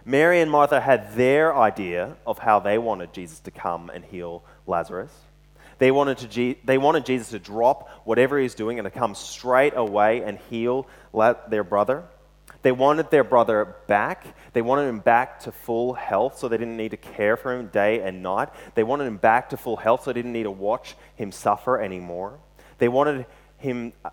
Mary 0.04 0.40
and 0.40 0.50
Martha 0.50 0.80
had 0.80 1.14
their 1.14 1.54
idea 1.54 2.16
of 2.26 2.38
how 2.38 2.60
they 2.60 2.78
wanted 2.78 3.12
Jesus 3.12 3.40
to 3.40 3.50
come 3.50 3.90
and 3.92 4.04
heal 4.04 4.42
Lazarus. 4.66 5.12
They 5.78 5.90
wanted, 5.90 6.18
to, 6.18 6.54
they 6.64 6.78
wanted 6.78 7.06
Jesus 7.06 7.30
to 7.30 7.38
drop 7.38 7.88
whatever 8.04 8.38
he's 8.38 8.54
doing 8.54 8.78
and 8.78 8.86
to 8.86 8.90
come 8.90 9.14
straight 9.14 9.74
away 9.76 10.22
and 10.24 10.38
heal 10.50 10.86
their 11.48 11.62
brother. 11.62 12.04
They 12.62 12.72
wanted 12.72 13.10
their 13.10 13.22
brother 13.22 13.76
back. 13.86 14.26
They 14.52 14.62
wanted 14.62 14.88
him 14.88 14.98
back 14.98 15.40
to 15.40 15.52
full 15.52 15.94
health 15.94 16.38
so 16.38 16.48
they 16.48 16.58
didn't 16.58 16.76
need 16.76 16.90
to 16.90 16.96
care 16.96 17.36
for 17.36 17.54
him 17.54 17.68
day 17.68 18.00
and 18.00 18.22
night. 18.22 18.48
They 18.74 18.82
wanted 18.82 19.04
him 19.04 19.18
back 19.18 19.50
to 19.50 19.56
full 19.56 19.76
health 19.76 20.04
so 20.04 20.10
they 20.10 20.18
didn't 20.18 20.32
need 20.32 20.44
to 20.44 20.50
watch 20.50 20.96
him 21.14 21.30
suffer 21.30 21.80
anymore. 21.80 22.38
They 22.78 22.88
wanted 22.88 23.26
him, 23.58 23.92
uh, 24.04 24.10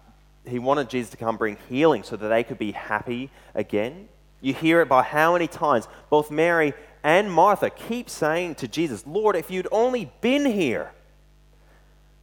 he 0.47 0.59
wanted 0.59 0.89
Jesus 0.89 1.11
to 1.11 1.17
come 1.17 1.37
bring 1.37 1.57
healing 1.69 2.03
so 2.03 2.15
that 2.15 2.27
they 2.27 2.43
could 2.43 2.57
be 2.57 2.71
happy 2.71 3.29
again. 3.53 4.07
You 4.41 4.53
hear 4.53 4.81
it 4.81 4.89
by 4.89 5.01
how 5.03 5.33
many 5.33 5.47
times 5.47 5.87
both 6.09 6.29
Mary 6.29 6.73
and 7.03 7.31
Martha 7.31 7.69
keep 7.69 8.09
saying 8.09 8.55
to 8.55 8.67
Jesus, 8.67 9.05
Lord, 9.05 9.35
if 9.35 9.49
you'd 9.49 9.67
only 9.71 10.11
been 10.21 10.45
here, 10.45 10.91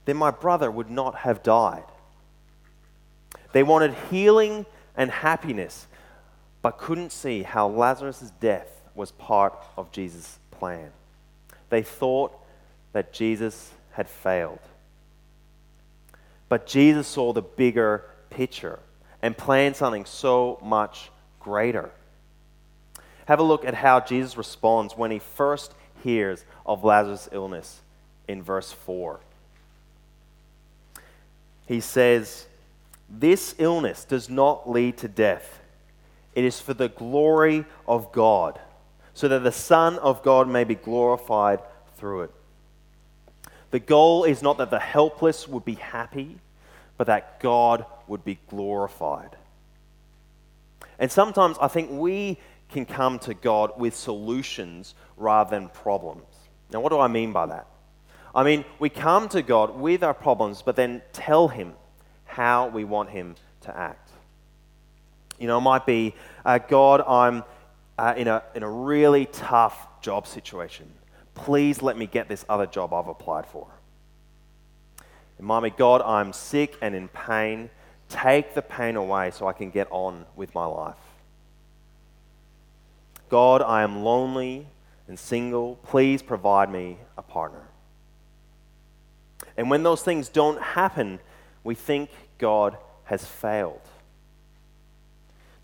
then 0.04 0.16
my 0.16 0.30
brother 0.30 0.70
would 0.70 0.90
not 0.90 1.16
have 1.16 1.42
died. 1.42 1.84
They 3.52 3.62
wanted 3.62 3.94
healing 4.10 4.66
and 4.96 5.10
happiness, 5.10 5.86
but 6.60 6.78
couldn't 6.78 7.12
see 7.12 7.42
how 7.42 7.68
Lazarus' 7.68 8.32
death 8.40 8.68
was 8.94 9.12
part 9.12 9.54
of 9.76 9.92
Jesus' 9.92 10.38
plan. 10.50 10.90
They 11.70 11.82
thought 11.82 12.32
that 12.92 13.12
Jesus 13.12 13.72
had 13.92 14.08
failed. 14.08 14.58
But 16.48 16.66
Jesus 16.66 17.06
saw 17.06 17.32
the 17.32 17.42
bigger 17.42 18.04
picture 18.32 18.78
and 19.20 19.36
planned 19.36 19.76
something 19.76 20.04
so 20.04 20.58
much 20.62 21.10
greater. 21.40 21.90
Have 23.26 23.38
a 23.38 23.44
look 23.44 23.64
at 23.64 23.74
how 23.74 24.00
Jesus 24.00 24.36
responds 24.36 24.96
when 24.96 25.10
he 25.10 25.18
first 25.18 25.74
hears 26.02 26.44
of 26.66 26.84
Lazarus' 26.84 27.28
illness 27.32 27.80
in 28.26 28.42
verse 28.42 28.72
4. 28.72 29.20
He 31.66 31.80
says, 31.80 32.46
This 33.08 33.54
illness 33.58 34.04
does 34.04 34.28
not 34.28 34.68
lead 34.68 34.98
to 34.98 35.08
death, 35.08 35.60
it 36.34 36.44
is 36.44 36.60
for 36.60 36.74
the 36.74 36.88
glory 36.88 37.64
of 37.86 38.10
God, 38.12 38.58
so 39.14 39.28
that 39.28 39.44
the 39.44 39.52
Son 39.52 39.98
of 39.98 40.22
God 40.22 40.48
may 40.48 40.64
be 40.64 40.74
glorified 40.74 41.60
through 41.96 42.22
it. 42.22 42.30
The 43.70 43.80
goal 43.80 44.24
is 44.24 44.42
not 44.42 44.58
that 44.58 44.70
the 44.70 44.78
helpless 44.78 45.46
would 45.48 45.64
be 45.64 45.74
happy, 45.74 46.38
but 46.96 47.06
that 47.06 47.40
God 47.40 47.86
would 48.08 48.24
be 48.24 48.38
glorified. 48.48 49.36
And 50.98 51.10
sometimes 51.10 51.56
I 51.60 51.68
think 51.68 51.90
we 51.90 52.38
can 52.70 52.86
come 52.86 53.18
to 53.20 53.34
God 53.34 53.72
with 53.76 53.94
solutions 53.94 54.94
rather 55.16 55.50
than 55.50 55.68
problems. 55.68 56.24
Now, 56.72 56.80
what 56.80 56.90
do 56.90 56.98
I 56.98 57.08
mean 57.08 57.32
by 57.32 57.46
that? 57.46 57.66
I 58.34 58.44
mean, 58.44 58.64
we 58.78 58.88
come 58.88 59.28
to 59.30 59.42
God 59.42 59.78
with 59.78 60.02
our 60.02 60.14
problems, 60.14 60.62
but 60.62 60.76
then 60.76 61.02
tell 61.12 61.48
Him 61.48 61.74
how 62.24 62.68
we 62.68 62.84
want 62.84 63.10
Him 63.10 63.36
to 63.62 63.76
act. 63.76 64.10
You 65.38 65.48
know, 65.48 65.58
it 65.58 65.62
might 65.62 65.84
be, 65.84 66.14
uh, 66.44 66.58
God, 66.58 67.02
I'm 67.02 67.44
uh, 67.98 68.14
in, 68.16 68.28
a, 68.28 68.42
in 68.54 68.62
a 68.62 68.70
really 68.70 69.26
tough 69.26 70.00
job 70.00 70.26
situation. 70.26 70.90
Please 71.34 71.82
let 71.82 71.96
me 71.96 72.06
get 72.06 72.28
this 72.28 72.44
other 72.48 72.66
job 72.66 72.92
I've 72.94 73.08
applied 73.08 73.46
for. 73.46 73.66
It 75.38 75.42
might 75.42 75.60
be, 75.60 75.70
God, 75.70 76.00
I'm 76.02 76.32
sick 76.32 76.76
and 76.80 76.94
in 76.94 77.08
pain. 77.08 77.70
Take 78.12 78.52
the 78.52 78.60
pain 78.60 78.96
away 78.96 79.30
so 79.30 79.46
I 79.46 79.54
can 79.54 79.70
get 79.70 79.88
on 79.90 80.26
with 80.36 80.54
my 80.54 80.66
life. 80.66 80.96
God, 83.30 83.62
I 83.62 83.82
am 83.82 84.04
lonely 84.04 84.66
and 85.08 85.18
single. 85.18 85.76
Please 85.84 86.20
provide 86.20 86.70
me 86.70 86.98
a 87.16 87.22
partner. 87.22 87.62
And 89.56 89.70
when 89.70 89.82
those 89.82 90.02
things 90.02 90.28
don't 90.28 90.60
happen, 90.60 91.20
we 91.64 91.74
think 91.74 92.10
God 92.36 92.76
has 93.04 93.24
failed. 93.24 93.80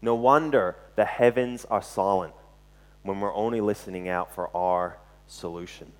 No 0.00 0.14
wonder 0.14 0.75
the 0.97 1.05
heavens 1.05 1.67
are 1.67 1.83
silent 1.83 2.33
when 3.02 3.21
we're 3.21 3.35
only 3.35 3.61
listening 3.61 4.09
out 4.09 4.35
for 4.35 4.49
our 4.57 4.97
solution. 5.26 5.93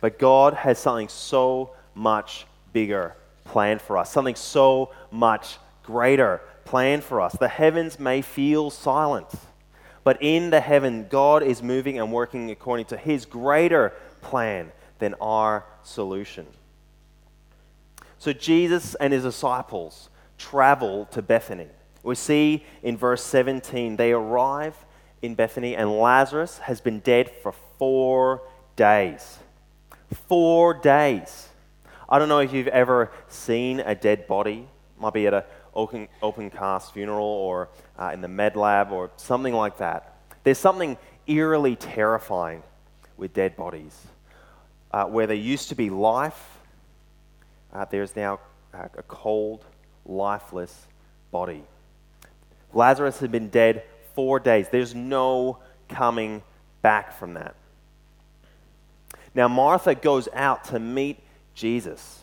But 0.00 0.20
God 0.20 0.54
has 0.54 0.78
something 0.78 1.08
so 1.08 1.72
much 1.96 2.46
bigger 2.72 3.16
planned 3.44 3.82
for 3.82 3.98
us, 3.98 4.12
something 4.12 4.34
so 4.34 4.92
much 5.10 5.58
greater 5.82 6.40
plan 6.64 7.00
for 7.00 7.20
us. 7.20 7.32
The 7.34 7.48
heavens 7.48 7.98
may 7.98 8.22
feel 8.22 8.70
silent, 8.70 9.28
but 10.04 10.22
in 10.22 10.50
the 10.50 10.60
heaven, 10.60 11.06
God 11.08 11.42
is 11.42 11.62
moving 11.62 11.98
and 11.98 12.12
working 12.12 12.50
according 12.50 12.86
to 12.86 12.96
his 12.96 13.24
greater 13.24 13.92
plan 14.20 14.72
than 14.98 15.14
our 15.20 15.64
solution. 15.82 16.46
So 18.18 18.32
Jesus 18.32 18.94
and 18.96 19.12
his 19.12 19.24
disciples 19.24 20.08
travel 20.38 21.06
to 21.06 21.22
Bethany. 21.22 21.68
We 22.02 22.14
see 22.14 22.64
in 22.82 22.96
verse 22.96 23.22
17, 23.24 23.96
they 23.96 24.12
arrive 24.12 24.76
in 25.22 25.34
Bethany, 25.34 25.76
and 25.76 25.90
Lazarus 25.90 26.58
has 26.58 26.80
been 26.80 27.00
dead 27.00 27.30
for 27.42 27.52
four 27.78 28.42
days. 28.76 29.38
Four 30.28 30.74
days. 30.74 31.48
I 32.12 32.18
don't 32.18 32.28
know 32.28 32.40
if 32.40 32.52
you've 32.52 32.68
ever 32.68 33.10
seen 33.28 33.80
a 33.80 33.94
dead 33.94 34.26
body. 34.26 34.68
Might 35.00 35.14
be 35.14 35.26
at 35.26 35.32
an 35.32 35.44
open, 35.72 36.08
open 36.20 36.50
cast 36.50 36.92
funeral 36.92 37.24
or 37.24 37.70
uh, 37.98 38.10
in 38.12 38.20
the 38.20 38.28
med 38.28 38.54
lab 38.54 38.92
or 38.92 39.10
something 39.16 39.54
like 39.54 39.78
that. 39.78 40.14
There's 40.44 40.58
something 40.58 40.98
eerily 41.26 41.74
terrifying 41.74 42.64
with 43.16 43.32
dead 43.32 43.56
bodies. 43.56 43.98
Uh, 44.90 45.06
where 45.06 45.26
there 45.26 45.34
used 45.34 45.70
to 45.70 45.74
be 45.74 45.88
life, 45.88 46.58
uh, 47.72 47.86
there's 47.90 48.14
now 48.14 48.40
uh, 48.74 48.88
a 48.98 49.02
cold, 49.04 49.64
lifeless 50.04 50.86
body. 51.30 51.62
Lazarus 52.74 53.20
had 53.20 53.32
been 53.32 53.48
dead 53.48 53.84
four 54.14 54.38
days. 54.38 54.68
There's 54.68 54.94
no 54.94 55.60
coming 55.88 56.42
back 56.82 57.18
from 57.18 57.32
that. 57.34 57.54
Now, 59.34 59.48
Martha 59.48 59.94
goes 59.94 60.28
out 60.34 60.64
to 60.64 60.78
meet 60.78 61.18
Jesus. 61.54 62.20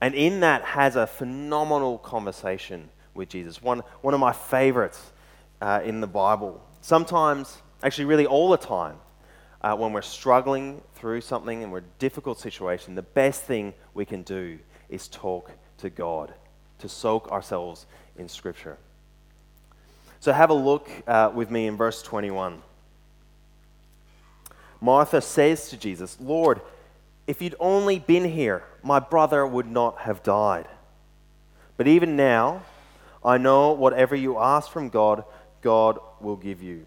And 0.00 0.14
in 0.14 0.40
that 0.40 0.62
has 0.62 0.96
a 0.96 1.06
phenomenal 1.06 1.98
conversation 1.98 2.88
with 3.14 3.28
Jesus. 3.28 3.62
One, 3.62 3.80
one 4.00 4.14
of 4.14 4.20
my 4.20 4.32
favorites 4.32 5.12
uh, 5.60 5.80
in 5.84 6.00
the 6.00 6.06
Bible. 6.06 6.60
Sometimes, 6.80 7.58
actually, 7.82 8.06
really 8.06 8.26
all 8.26 8.50
the 8.50 8.56
time, 8.56 8.96
uh, 9.60 9.76
when 9.76 9.92
we're 9.92 10.02
struggling 10.02 10.82
through 10.94 11.20
something 11.20 11.62
and 11.62 11.70
we're 11.70 11.78
in 11.78 11.84
a 11.84 11.98
difficult 12.00 12.40
situation, 12.40 12.94
the 12.94 13.02
best 13.02 13.42
thing 13.42 13.72
we 13.94 14.04
can 14.04 14.22
do 14.22 14.58
is 14.88 15.06
talk 15.08 15.52
to 15.78 15.88
God, 15.88 16.34
to 16.80 16.88
soak 16.88 17.30
ourselves 17.30 17.86
in 18.18 18.28
Scripture. 18.28 18.76
So 20.18 20.32
have 20.32 20.50
a 20.50 20.54
look 20.54 20.88
uh, 21.06 21.30
with 21.34 21.50
me 21.50 21.66
in 21.66 21.76
verse 21.76 22.02
21. 22.02 22.62
Martha 24.80 25.20
says 25.20 25.68
to 25.70 25.76
Jesus, 25.76 26.16
Lord, 26.20 26.60
if 27.26 27.40
you'd 27.40 27.54
only 27.60 27.98
been 27.98 28.24
here, 28.24 28.64
my 28.82 28.98
brother 28.98 29.46
would 29.46 29.70
not 29.70 29.98
have 29.98 30.22
died. 30.22 30.66
But 31.76 31.86
even 31.86 32.16
now, 32.16 32.62
I 33.24 33.38
know 33.38 33.72
whatever 33.72 34.16
you 34.16 34.38
ask 34.38 34.70
from 34.70 34.88
God, 34.88 35.24
God 35.62 35.98
will 36.20 36.36
give 36.36 36.62
you. 36.62 36.86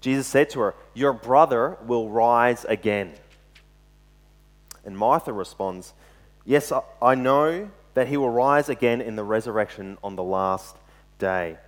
Jesus 0.00 0.26
said 0.26 0.50
to 0.50 0.60
her, 0.60 0.74
Your 0.94 1.12
brother 1.12 1.76
will 1.86 2.08
rise 2.08 2.64
again. 2.66 3.14
And 4.84 4.96
Martha 4.96 5.32
responds, 5.32 5.92
Yes, 6.44 6.72
I 7.02 7.14
know 7.14 7.70
that 7.94 8.08
he 8.08 8.16
will 8.16 8.30
rise 8.30 8.68
again 8.68 9.00
in 9.00 9.16
the 9.16 9.24
resurrection 9.24 9.98
on 10.04 10.16
the 10.16 10.22
last 10.22 10.76
day. 11.18 11.58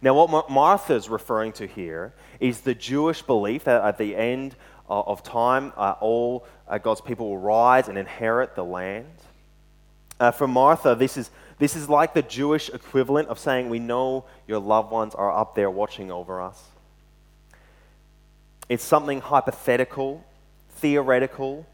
Now, 0.00 0.14
what 0.14 0.50
Martha 0.50 0.94
is 0.94 1.08
referring 1.08 1.52
to 1.54 1.66
here 1.66 2.12
is 2.40 2.60
the 2.60 2.74
Jewish 2.74 3.22
belief 3.22 3.64
that 3.64 3.82
at 3.82 3.98
the 3.98 4.16
end 4.16 4.56
of 5.00 5.22
time, 5.22 5.72
uh, 5.76 5.94
all 6.00 6.46
uh, 6.68 6.78
God's 6.78 7.00
people 7.00 7.30
will 7.30 7.38
rise 7.38 7.88
and 7.88 7.96
inherit 7.96 8.54
the 8.54 8.64
land. 8.64 9.06
Uh, 10.20 10.30
for 10.30 10.46
Martha, 10.46 10.94
this 10.94 11.16
is, 11.16 11.30
this 11.58 11.74
is 11.74 11.88
like 11.88 12.14
the 12.14 12.22
Jewish 12.22 12.68
equivalent 12.68 13.28
of 13.28 13.38
saying, 13.38 13.68
We 13.68 13.78
know 13.78 14.24
your 14.46 14.58
loved 14.58 14.90
ones 14.90 15.14
are 15.14 15.32
up 15.32 15.54
there 15.54 15.70
watching 15.70 16.10
over 16.10 16.40
us. 16.40 16.62
It's 18.68 18.84
something 18.84 19.20
hypothetical, 19.20 20.24
theoretical, 20.70 21.66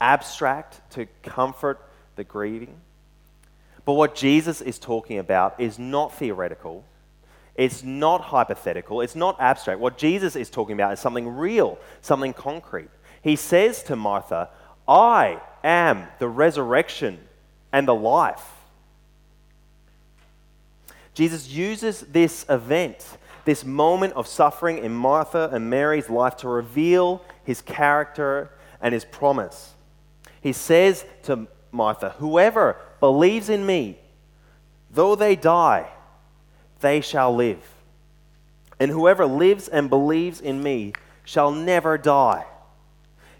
abstract 0.00 0.80
to 0.92 1.06
comfort 1.22 1.80
the 2.16 2.24
grieving. 2.24 2.76
But 3.84 3.94
what 3.94 4.14
Jesus 4.14 4.60
is 4.60 4.78
talking 4.78 5.18
about 5.18 5.60
is 5.60 5.78
not 5.78 6.14
theoretical, 6.14 6.84
it's 7.54 7.82
not 7.82 8.20
hypothetical, 8.20 9.00
it's 9.00 9.16
not 9.16 9.36
abstract. 9.40 9.80
What 9.80 9.98
Jesus 9.98 10.36
is 10.36 10.50
talking 10.50 10.74
about 10.74 10.92
is 10.92 11.00
something 11.00 11.28
real, 11.28 11.78
something 12.00 12.32
concrete. 12.32 12.90
He 13.22 13.36
says 13.36 13.82
to 13.84 13.96
Martha, 13.96 14.50
I 14.88 15.40
am 15.62 16.06
the 16.18 16.28
resurrection 16.28 17.18
and 17.72 17.86
the 17.86 17.94
life. 17.94 18.44
Jesus 21.14 21.48
uses 21.48 22.00
this 22.00 22.46
event, 22.48 23.18
this 23.44 23.64
moment 23.64 24.14
of 24.14 24.26
suffering 24.26 24.78
in 24.78 24.92
Martha 24.92 25.50
and 25.52 25.68
Mary's 25.68 26.08
life, 26.08 26.36
to 26.38 26.48
reveal 26.48 27.22
his 27.44 27.60
character 27.60 28.50
and 28.80 28.94
his 28.94 29.04
promise. 29.04 29.74
He 30.40 30.52
says 30.52 31.04
to 31.24 31.46
Martha, 31.72 32.14
Whoever 32.18 32.76
believes 33.00 33.48
in 33.48 33.66
me, 33.66 33.98
though 34.90 35.14
they 35.14 35.36
die, 35.36 35.88
they 36.80 37.00
shall 37.00 37.34
live. 37.34 37.62
And 38.78 38.90
whoever 38.90 39.26
lives 39.26 39.68
and 39.68 39.90
believes 39.90 40.40
in 40.40 40.62
me 40.62 40.94
shall 41.24 41.50
never 41.50 41.98
die. 41.98 42.46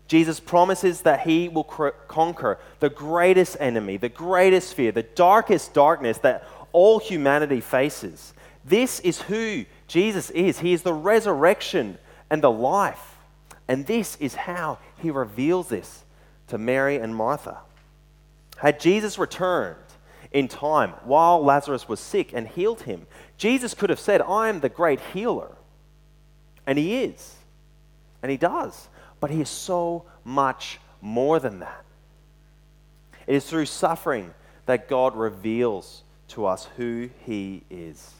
Jesus 0.06 0.40
promises 0.40 1.02
that 1.02 1.20
he 1.20 1.48
will 1.48 1.64
conquer 1.64 2.58
the 2.80 2.90
greatest 2.90 3.56
enemy, 3.60 3.96
the 3.96 4.08
greatest 4.08 4.74
fear, 4.74 4.90
the 4.90 5.04
darkest 5.04 5.72
darkness 5.72 6.18
that 6.18 6.44
all 6.72 6.98
humanity 6.98 7.60
faces. 7.60 8.34
This 8.64 9.00
is 9.00 9.22
who 9.22 9.64
Jesus 9.86 10.30
is. 10.30 10.58
He 10.58 10.72
is 10.72 10.82
the 10.82 10.92
resurrection 10.92 11.96
and 12.28 12.42
the 12.42 12.50
life. 12.50 13.16
And 13.68 13.86
this 13.86 14.16
is 14.16 14.34
how 14.34 14.78
he 14.98 15.10
reveals 15.10 15.68
this 15.68 16.04
to 16.48 16.58
Mary 16.58 16.96
and 16.96 17.14
Martha. 17.14 17.58
Had 18.56 18.80
Jesus 18.80 19.16
returned 19.16 19.76
in 20.32 20.48
time 20.48 20.90
while 21.04 21.42
Lazarus 21.42 21.88
was 21.88 22.00
sick 22.00 22.32
and 22.32 22.46
healed 22.48 22.82
him, 22.82 23.06
Jesus 23.40 23.72
could 23.72 23.88
have 23.88 23.98
said, 23.98 24.20
I 24.20 24.50
am 24.50 24.60
the 24.60 24.68
great 24.68 25.00
healer. 25.14 25.56
And 26.66 26.76
he 26.76 27.04
is. 27.04 27.36
And 28.22 28.30
he 28.30 28.36
does. 28.36 28.88
But 29.18 29.30
he 29.30 29.40
is 29.40 29.48
so 29.48 30.04
much 30.24 30.78
more 31.00 31.40
than 31.40 31.60
that. 31.60 31.82
It 33.26 33.36
is 33.36 33.46
through 33.46 33.64
suffering 33.64 34.34
that 34.66 34.90
God 34.90 35.16
reveals 35.16 36.02
to 36.28 36.44
us 36.44 36.68
who 36.76 37.08
he 37.24 37.62
is. 37.70 38.10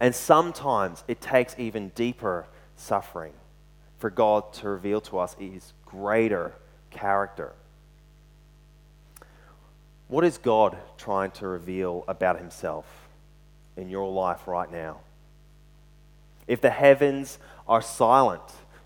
And 0.00 0.12
sometimes 0.12 1.04
it 1.06 1.20
takes 1.20 1.54
even 1.56 1.90
deeper 1.90 2.44
suffering 2.74 3.34
for 4.00 4.10
God 4.10 4.52
to 4.54 4.68
reveal 4.68 5.00
to 5.02 5.20
us 5.20 5.36
his 5.38 5.72
greater 5.86 6.54
character. 6.90 7.52
What 10.08 10.24
is 10.24 10.38
God 10.38 10.76
trying 10.98 11.30
to 11.32 11.46
reveal 11.46 12.04
about 12.08 12.40
himself 12.40 12.99
in 13.80 13.88
your 13.88 14.10
life 14.10 14.46
right 14.46 14.70
now? 14.70 15.00
If 16.46 16.60
the 16.60 16.70
heavens 16.70 17.38
are 17.66 17.82
silent, 17.82 18.42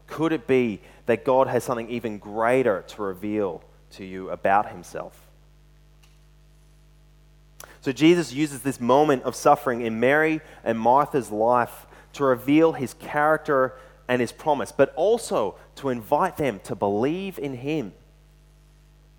could 0.06 0.32
it 0.32 0.46
be 0.46 0.80
that 1.06 1.24
God 1.24 1.48
has 1.48 1.64
something 1.64 1.88
even 1.90 2.18
greater 2.18 2.84
to 2.88 3.02
reveal 3.02 3.62
to 3.92 4.04
you 4.04 4.30
about 4.30 4.70
himself? 4.70 5.20
So 7.80 7.92
Jesus 7.92 8.32
uses 8.32 8.62
this 8.62 8.80
moment 8.80 9.24
of 9.24 9.34
suffering 9.34 9.82
in 9.82 10.00
Mary 10.00 10.40
and 10.64 10.78
Martha's 10.78 11.30
life 11.30 11.86
to 12.14 12.24
reveal 12.24 12.72
his 12.72 12.94
character 12.94 13.74
and 14.08 14.20
his 14.20 14.32
promise, 14.32 14.72
but 14.72 14.92
also 14.94 15.56
to 15.76 15.90
invite 15.90 16.36
them 16.36 16.60
to 16.64 16.74
believe 16.74 17.38
in 17.38 17.54
him. 17.54 17.92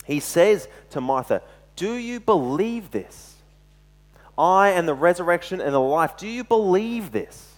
He 0.06 0.20
says 0.20 0.68
to 0.92 1.02
Martha, 1.02 1.42
do 1.76 1.94
you 1.94 2.20
believe 2.20 2.92
this? 2.92 3.35
I 4.38 4.72
am 4.72 4.86
the 4.86 4.94
resurrection 4.94 5.62
and 5.62 5.74
the 5.74 5.80
life. 5.80 6.18
Do 6.18 6.28
you 6.28 6.44
believe 6.44 7.12
this? 7.12 7.54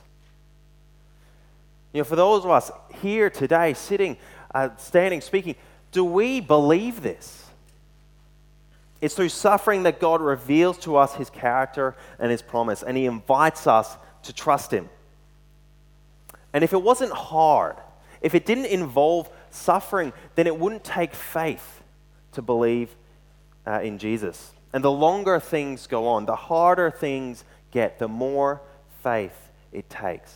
You 1.94 2.02
know, 2.02 2.06
for 2.06 2.16
those 2.16 2.46
of 2.46 2.52
us 2.52 2.72
here 3.02 3.30
today, 3.30 3.74
sitting, 3.74 4.18
uh, 4.54 4.70
standing, 4.78 5.22
speaking, 5.22 5.56
do 5.92 6.04
we 6.04 6.40
believe 6.40 7.02
this? 7.02 7.46
It's 9.02 9.16
through 9.16 9.30
suffering 9.30 9.84
that 9.84 10.00
God 10.00 10.22
reveals 10.22 10.78
to 10.80 10.98
us 10.98 11.16
his 11.16 11.30
character 11.30 11.96
and 12.20 12.32
his 12.32 12.42
promise, 12.42 12.84
and 12.84 12.98
he 12.98 13.06
invites 13.06 13.68
us 13.68 13.96
to 14.24 14.34
trust 14.34 14.72
him. 14.72 14.90
And 16.54 16.64
if 16.64 16.74
it 16.74 16.82
wasn't 16.82 17.12
hard, 17.12 17.76
if 18.22 18.34
it 18.34 18.46
didn't 18.46 18.66
involve 18.66 19.30
suffering, 19.52 20.14
then 20.36 20.48
it 20.48 20.58
wouldn't 20.58 20.84
take 20.84 21.14
faith 21.14 21.84
to 22.34 22.42
believe 22.42 22.96
uh, 23.66 23.82
in 23.82 23.98
Jesus. 23.98 24.52
And 24.74 24.84
the 24.84 24.92
longer 24.92 25.40
things 25.40 25.88
go 25.88 26.08
on, 26.08 26.26
the 26.26 26.36
harder 26.36 26.92
things 26.92 27.44
get, 27.72 28.00
the 28.00 28.08
more 28.08 28.62
faith 29.02 29.50
it 29.72 29.90
takes. 29.90 30.34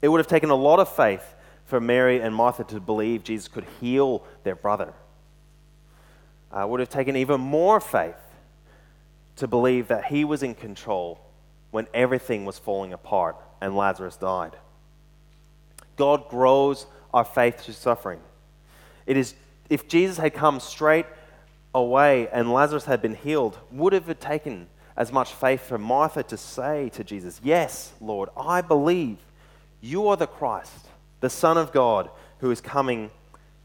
It 0.00 0.08
would 0.08 0.18
have 0.18 0.26
taken 0.26 0.50
a 0.50 0.54
lot 0.54 0.80
of 0.80 0.88
faith 0.94 1.34
for 1.64 1.80
Mary 1.80 2.20
and 2.20 2.34
Martha 2.34 2.64
to 2.64 2.80
believe 2.80 3.24
Jesus 3.24 3.48
could 3.48 3.66
heal 3.80 4.24
their 4.42 4.56
brother. 4.56 4.92
Uh, 6.54 6.64
it 6.64 6.68
would 6.68 6.80
have 6.80 6.90
taken 6.90 7.16
even 7.16 7.40
more 7.40 7.80
faith 7.80 8.16
to 9.36 9.48
believe 9.48 9.88
that 9.88 10.06
he 10.06 10.24
was 10.24 10.42
in 10.42 10.54
control 10.54 11.20
when 11.70 11.86
everything 11.94 12.44
was 12.44 12.58
falling 12.58 12.92
apart 12.92 13.36
and 13.60 13.76
Lazarus 13.76 14.16
died. 14.16 14.56
God 15.96 16.28
grows 16.28 16.86
our 17.14 17.24
faith 17.24 17.60
through 17.60 17.74
suffering. 17.74 18.20
It 19.06 19.16
is 19.16 19.34
if 19.70 19.88
Jesus 19.88 20.18
had 20.18 20.34
come 20.34 20.60
straight 20.60 21.06
away 21.74 22.28
and 22.28 22.52
Lazarus 22.52 22.84
had 22.84 23.02
been 23.02 23.14
healed, 23.14 23.58
would 23.70 23.92
have 23.92 24.18
taken 24.20 24.68
as 24.96 25.10
much 25.10 25.32
faith 25.32 25.62
for 25.62 25.78
Martha 25.78 26.22
to 26.24 26.36
say 26.36 26.90
to 26.90 27.04
Jesus, 27.04 27.40
Yes, 27.42 27.92
Lord, 28.00 28.28
I 28.36 28.60
believe 28.60 29.18
you 29.80 30.08
are 30.08 30.16
the 30.16 30.26
Christ, 30.26 30.86
the 31.20 31.30
Son 31.30 31.56
of 31.56 31.72
God, 31.72 32.10
who 32.38 32.50
is 32.50 32.60
coming 32.60 33.10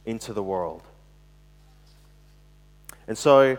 into 0.05 0.33
the 0.33 0.43
world. 0.43 0.81
And 3.07 3.17
so 3.17 3.57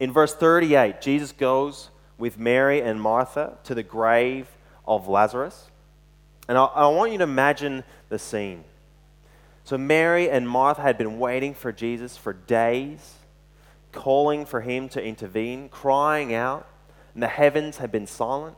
in 0.00 0.12
verse 0.12 0.34
38, 0.34 1.00
Jesus 1.00 1.32
goes 1.32 1.90
with 2.18 2.38
Mary 2.38 2.80
and 2.80 3.00
Martha 3.00 3.58
to 3.64 3.74
the 3.74 3.82
grave 3.82 4.48
of 4.86 5.08
Lazarus. 5.08 5.70
And 6.48 6.58
I, 6.58 6.64
I 6.64 6.86
want 6.88 7.12
you 7.12 7.18
to 7.18 7.24
imagine 7.24 7.84
the 8.08 8.18
scene. 8.18 8.64
So 9.64 9.78
Mary 9.78 10.28
and 10.28 10.48
Martha 10.48 10.82
had 10.82 10.98
been 10.98 11.18
waiting 11.18 11.54
for 11.54 11.72
Jesus 11.72 12.16
for 12.16 12.32
days 12.32 13.14
calling 13.92 14.44
for 14.46 14.60
him 14.60 14.88
to 14.90 15.02
intervene, 15.02 15.68
crying 15.68 16.34
out, 16.34 16.66
and 17.14 17.22
the 17.22 17.28
heavens 17.28 17.76
had 17.76 17.92
been 17.92 18.06
silent. 18.06 18.56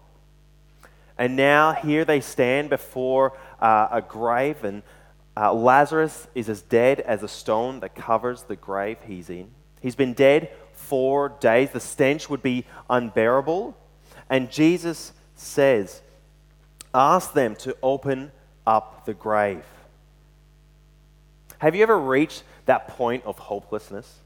And 1.19 1.37
now 1.37 1.73
here 1.73 2.05
they 2.05 2.21
stand 2.21 2.71
before 2.71 3.37
uh, 3.61 3.89
a 3.91 4.01
grave, 4.01 4.65
and 4.65 4.83
uh, 5.37 5.53
Lazarus 5.53 6.27
is 6.35 6.49
as 6.49 6.63
dead 6.63 7.01
as 7.01 7.23
a 7.23 7.29
stone 7.29 7.81
that 7.81 7.95
covers 7.95 8.43
the 8.43 8.57
grave 8.57 8.99
he's 9.07 9.31
in. 9.31 9.51
He's 9.81 9.97
been 9.97 10.15
dead 10.15 10.51
four 10.73 11.29
days. 11.41 11.71
The 11.71 11.81
stench 11.81 12.31
would 12.31 12.43
be 12.43 12.65
unbearable. 12.89 13.77
And 14.31 14.51
Jesus 14.51 15.13
says, 15.35 16.01
Ask 16.95 17.33
them 17.33 17.57
to 17.57 17.77
open 17.83 18.31
up 18.67 19.05
the 19.05 19.15
grave. 19.15 19.65
Have 21.59 21.75
you 21.75 21.83
ever 21.83 21.99
reached 21.99 22.45
that 22.67 22.89
point 22.89 23.25
of 23.25 23.39
hopelessness? 23.39 24.21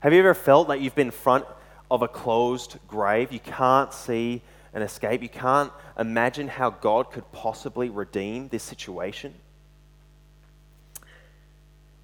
Have 0.00 0.14
you 0.14 0.20
ever 0.20 0.32
felt 0.32 0.66
like 0.66 0.80
you've 0.80 0.94
been 0.94 1.08
in 1.08 1.12
front 1.12 1.44
of 1.90 2.00
a 2.00 2.08
closed 2.08 2.78
grave? 2.88 3.32
You 3.32 3.38
can't 3.38 3.92
see 3.92 4.40
an 4.72 4.80
escape. 4.80 5.20
You 5.20 5.28
can't 5.28 5.70
imagine 5.98 6.48
how 6.48 6.70
God 6.70 7.10
could 7.10 7.30
possibly 7.32 7.90
redeem 7.90 8.48
this 8.48 8.62
situation. 8.62 9.34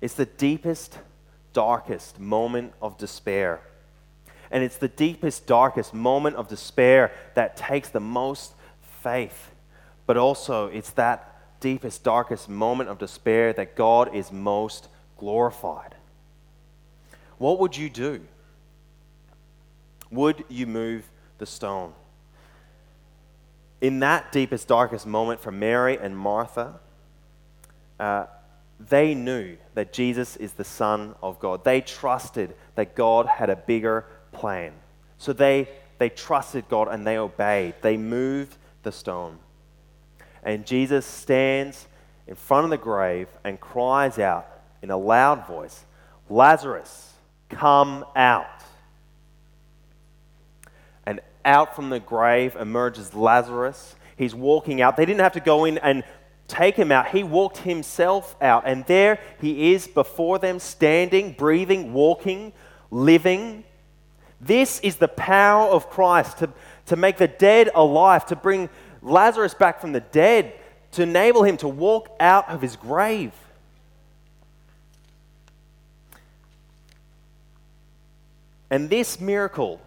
It's 0.03 0.13
the 0.13 0.27
deepest, 0.27 0.99
darkest 1.55 2.21
moment 2.21 2.75
of 2.83 2.99
despair. 2.99 3.63
And 4.51 4.63
it's 4.63 4.77
the 4.77 4.89
deepest, 4.89 5.47
darkest 5.47 5.95
moment 5.95 6.37
of 6.37 6.49
despair 6.49 7.13
that 7.33 7.57
takes 7.57 7.89
the 7.89 8.01
most 8.01 8.53
faith. 9.03 9.53
But 10.05 10.19
also, 10.19 10.67
it's 10.67 10.91
that 10.91 11.61
deepest, 11.61 12.05
darkest 12.05 12.51
moment 12.51 12.91
of 12.91 12.99
despair 12.99 13.55
that 13.55 13.75
God 13.75 14.15
is 14.15 14.31
most 14.31 14.89
glorified 15.17 15.96
what 17.38 17.59
would 17.59 17.77
you 17.77 17.90
do? 17.90 18.20
Would 20.11 20.44
you 20.49 20.66
move 20.66 21.09
the 21.38 21.46
stone? 21.46 21.92
In 23.81 24.01
that 24.01 24.33
deepest, 24.33 24.68
darkest 24.68 25.07
moment 25.07 25.40
for 25.40 25.53
Mary 25.53 25.99
and 25.99 26.16
Martha, 26.16 26.81
uh, 28.01 28.27
they 28.79 29.14
knew 29.14 29.57
that 29.75 29.92
Jesus 29.92 30.37
is 30.37 30.53
the 30.53 30.64
Son 30.64 31.14
of 31.22 31.38
God. 31.38 31.64
They 31.64 31.81
trusted 31.81 32.55
that 32.75 32.94
God 32.94 33.27
had 33.27 33.51
a 33.51 33.57
bigger 33.57 34.07
plan. 34.33 34.72
So 35.18 35.33
they, 35.33 35.68
they 35.99 36.11
trusted 36.11 36.68
God 36.68 36.88
and 36.88 37.07
they 37.07 37.16
obeyed. 37.16 37.75
They 37.81 37.96
moved 37.96 38.57
the 38.83 38.92
stone. 38.92 39.38
And 40.42 40.66
Jesus 40.66 41.07
stands 41.07 41.87
in 42.27 42.35
front 42.35 42.64
of 42.64 42.70
the 42.70 42.79
grave 42.79 43.29
and 43.44 43.59
cries 43.61 44.18
out 44.18 44.46
in 44.83 44.90
a 44.90 44.96
loud 44.96 45.46
voice, 45.46 45.85
Lazarus, 46.29 47.06
come 47.49 48.05
out. 48.15 48.47
And 51.05 51.21
out 51.45 51.77
from 51.77 51.91
the 51.91 52.01
grave 52.01 52.57
emerges 52.57 53.15
Lazarus. 53.15 53.95
He's 54.17 54.35
walking 54.35 54.81
out. 54.81 54.97
They 54.97 55.07
didn't 55.07 55.21
have 55.21 55.33
to 55.33 55.41
go 55.41 55.65
in 55.65 55.79
and 55.79 56.03
take 56.49 56.77
him 56.77 56.91
out. 56.91 57.09
He 57.09 57.23
walked 57.23 57.59
himself 57.59 58.37
out. 58.41 58.65
And 58.67 58.85
there 58.87 59.21
he 59.41 59.73
is 59.73 59.87
before 59.87 60.39
them, 60.39 60.59
standing, 60.59 61.33
breathing, 61.33 61.93
walking, 61.93 62.53
living. 62.91 63.65
This 64.41 64.81
is 64.81 64.97
the 64.97 65.09
power 65.09 65.69
of 65.69 65.91
Christ 65.91 66.39
to, 66.39 66.51
to 66.87 66.97
make 66.97 67.17
the 67.17 67.29
dead 67.29 67.71
alive, 67.75 68.27
to 68.27 68.37
bring 68.37 68.69
Lazarus 69.03 69.55
back 69.55 69.81
from 69.81 69.93
the 69.93 70.01
dead, 70.01 70.55
to 70.93 71.03
enable 71.03 71.43
him 71.43 71.57
to 71.59 71.69
walk 71.69 72.09
out 72.21 72.49
of 72.49 72.63
his 72.63 72.77
grave. 72.77 73.33
And 78.71 78.91
this 78.91 79.21
miracle, 79.21 79.81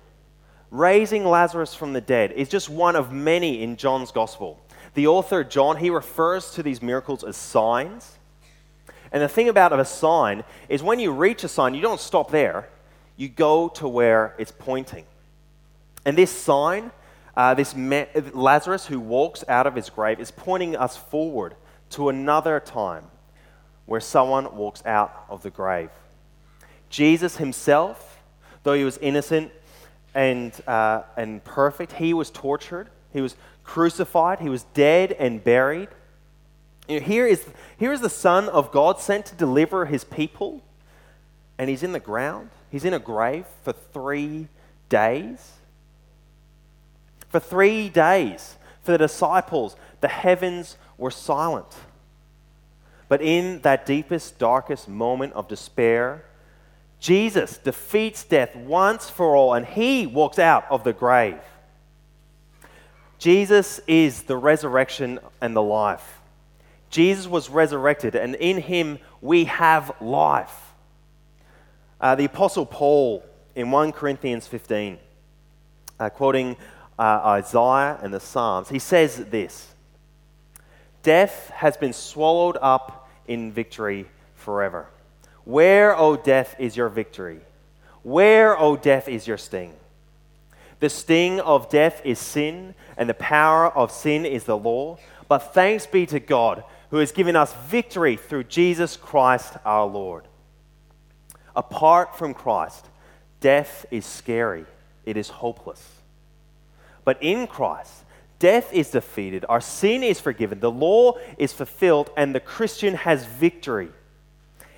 raising 0.71 1.25
Lazarus 1.25 1.75
from 1.75 1.93
the 1.93 2.01
dead, 2.01 2.31
is 2.31 2.49
just 2.49 2.69
one 2.69 2.95
of 2.95 3.11
many 3.11 3.61
in 3.61 3.75
John's 3.75 4.11
gospel. 4.11 4.59
The 4.93 5.07
author, 5.07 5.43
John, 5.43 5.77
he 5.77 5.89
refers 5.89 6.51
to 6.51 6.63
these 6.63 6.81
miracles 6.81 7.23
as 7.23 7.37
signs. 7.37 8.17
And 9.11 9.21
the 9.21 9.27
thing 9.27 9.49
about 9.49 9.77
a 9.77 9.85
sign 9.85 10.43
is 10.67 10.83
when 10.83 10.99
you 10.99 11.11
reach 11.11 11.43
a 11.43 11.47
sign, 11.47 11.73
you 11.73 11.81
don't 11.81 11.99
stop 11.99 12.31
there, 12.31 12.69
you 13.17 13.27
go 13.27 13.69
to 13.69 13.87
where 13.87 14.35
it's 14.37 14.51
pointing. 14.51 15.05
And 16.05 16.17
this 16.17 16.31
sign, 16.31 16.91
uh, 17.35 17.53
this 17.53 17.75
Lazarus 17.75 18.85
who 18.85 18.99
walks 18.99 19.43
out 19.47 19.67
of 19.67 19.75
his 19.75 19.89
grave, 19.89 20.19
is 20.19 20.31
pointing 20.31 20.75
us 20.75 20.95
forward 20.95 21.55
to 21.91 22.09
another 22.09 22.59
time 22.59 23.05
where 23.85 23.99
someone 23.99 24.55
walks 24.55 24.85
out 24.85 25.25
of 25.29 25.43
the 25.43 25.49
grave. 25.49 25.89
Jesus 26.89 27.37
himself, 27.37 28.08
though 28.63 28.73
he 28.73 28.83
was 28.83 28.97
innocent 28.97 29.51
and, 30.13 30.53
uh, 30.67 31.03
and 31.17 31.43
perfect, 31.43 31.93
he 31.93 32.13
was 32.13 32.29
tortured, 32.29 32.89
he 33.13 33.21
was 33.21 33.35
crucified, 33.63 34.39
he 34.39 34.49
was 34.49 34.63
dead 34.73 35.11
and 35.13 35.43
buried. 35.43 35.89
You 36.87 36.99
know, 36.99 37.05
here, 37.05 37.27
is, 37.27 37.45
here 37.77 37.93
is 37.93 38.01
the 38.01 38.09
Son 38.09 38.49
of 38.49 38.71
God 38.71 38.99
sent 38.99 39.27
to 39.27 39.35
deliver 39.35 39.85
his 39.85 40.03
people, 40.03 40.61
and 41.57 41.69
he's 41.69 41.83
in 41.83 41.91
the 41.91 41.99
ground. 41.99 42.49
He's 42.71 42.85
in 42.85 42.93
a 42.93 42.99
grave 42.99 43.45
for 43.63 43.73
three 43.73 44.47
days. 44.89 45.53
For 47.29 47.39
three 47.39 47.89
days, 47.89 48.55
for 48.81 48.91
the 48.91 48.97
disciples, 48.97 49.75
the 50.01 50.07
heavens 50.07 50.77
were 50.97 51.11
silent. 51.11 51.67
But 53.07 53.21
in 53.21 53.61
that 53.61 53.85
deepest, 53.85 54.39
darkest 54.39 54.87
moment 54.87 55.33
of 55.33 55.47
despair, 55.47 56.25
Jesus 56.99 57.57
defeats 57.57 58.23
death 58.23 58.55
once 58.55 59.09
for 59.09 59.35
all, 59.35 59.53
and 59.53 59.65
he 59.65 60.05
walks 60.05 60.37
out 60.37 60.65
of 60.69 60.83
the 60.83 60.93
grave. 60.93 61.39
Jesus 63.17 63.79
is 63.87 64.23
the 64.23 64.37
resurrection 64.37 65.19
and 65.41 65.55
the 65.55 65.61
life. 65.61 66.19
Jesus 66.89 67.27
was 67.27 67.49
resurrected, 67.49 68.15
and 68.15 68.35
in 68.35 68.57
him 68.57 68.99
we 69.21 69.45
have 69.45 69.91
life. 70.01 70.73
Uh, 72.01 72.15
the 72.15 72.25
Apostle 72.25 72.65
Paul 72.65 73.23
in 73.55 73.71
1 73.71 73.91
Corinthians 73.91 74.47
15, 74.47 74.97
uh, 75.99 76.09
quoting 76.09 76.55
uh, 76.97 77.21
Isaiah 77.23 77.99
and 78.01 78.13
the 78.13 78.19
Psalms, 78.19 78.69
he 78.69 78.79
says 78.79 79.17
this 79.25 79.73
Death 81.03 81.49
has 81.49 81.77
been 81.77 81.93
swallowed 81.93 82.57
up 82.61 83.09
in 83.27 83.51
victory 83.51 84.07
forever. 84.35 84.87
Where, 85.49 85.97
O 85.97 86.15
death, 86.15 86.55
is 86.59 86.77
your 86.77 86.89
victory? 86.89 87.39
Where, 88.03 88.55
O 88.59 88.75
death, 88.75 89.09
is 89.09 89.25
your 89.25 89.39
sting? 89.39 89.73
The 90.79 90.89
sting 90.89 91.39
of 91.39 91.71
death 91.71 92.03
is 92.05 92.19
sin, 92.19 92.75
and 92.95 93.09
the 93.09 93.15
power 93.15 93.75
of 93.75 93.91
sin 93.91 94.27
is 94.27 94.43
the 94.43 94.55
law. 94.55 94.99
But 95.27 95.55
thanks 95.55 95.87
be 95.87 96.05
to 96.05 96.19
God 96.19 96.63
who 96.91 96.97
has 96.97 97.11
given 97.11 97.35
us 97.35 97.55
victory 97.67 98.15
through 98.15 98.43
Jesus 98.43 98.95
Christ 98.95 99.55
our 99.65 99.87
Lord. 99.87 100.25
Apart 101.55 102.15
from 102.15 102.35
Christ, 102.35 102.85
death 103.39 103.87
is 103.89 104.05
scary, 104.05 104.65
it 105.03 105.17
is 105.17 105.29
hopeless. 105.29 105.83
But 107.03 107.17
in 107.23 107.47
Christ, 107.47 108.03
death 108.37 108.71
is 108.71 108.91
defeated, 108.91 109.45
our 109.49 109.61
sin 109.61 110.03
is 110.03 110.19
forgiven, 110.19 110.59
the 110.59 110.69
law 110.69 111.13
is 111.39 111.53
fulfilled, 111.53 112.11
and 112.15 112.35
the 112.35 112.39
Christian 112.39 112.93
has 112.93 113.25
victory. 113.25 113.89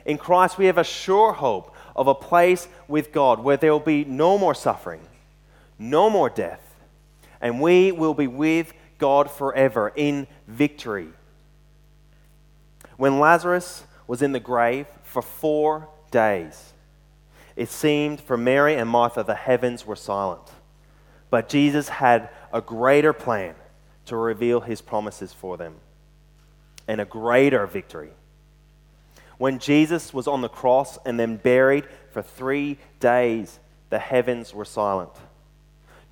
In 0.05 0.17
Christ, 0.17 0.57
we 0.57 0.65
have 0.65 0.77
a 0.77 0.83
sure 0.83 1.33
hope 1.33 1.75
of 1.95 2.07
a 2.07 2.15
place 2.15 2.67
with 2.87 3.11
God 3.11 3.43
where 3.43 3.57
there 3.57 3.71
will 3.71 3.79
be 3.79 4.05
no 4.05 4.37
more 4.37 4.55
suffering 4.55 5.01
no 5.81 6.09
more 6.09 6.29
death, 6.29 6.75
and 7.41 7.59
we 7.59 7.91
will 7.91 8.13
be 8.13 8.27
with 8.27 8.71
God 8.99 9.29
forever 9.31 9.91
in 9.95 10.27
victory. 10.47 11.09
When 12.97 13.19
Lazarus 13.19 13.83
was 14.05 14.21
in 14.21 14.31
the 14.31 14.39
grave 14.39 14.85
for 15.03 15.23
four 15.23 15.89
days, 16.11 16.73
it 17.55 17.69
seemed 17.69 18.21
for 18.21 18.37
Mary 18.37 18.75
and 18.75 18.87
Martha 18.87 19.23
the 19.23 19.35
heavens 19.35 19.85
were 19.85 19.95
silent. 19.95 20.47
But 21.31 21.49
Jesus 21.49 21.89
had 21.89 22.29
a 22.53 22.61
greater 22.61 23.11
plan 23.11 23.55
to 24.05 24.15
reveal 24.15 24.61
his 24.61 24.81
promises 24.81 25.33
for 25.33 25.57
them 25.57 25.75
and 26.87 27.01
a 27.01 27.05
greater 27.05 27.65
victory. 27.65 28.11
When 29.41 29.57
Jesus 29.57 30.13
was 30.13 30.27
on 30.27 30.41
the 30.41 30.49
cross 30.49 30.99
and 31.03 31.19
then 31.19 31.35
buried 31.37 31.85
for 32.11 32.21
three 32.21 32.77
days, 32.99 33.57
the 33.89 33.97
heavens 33.97 34.53
were 34.53 34.65
silent. 34.65 35.09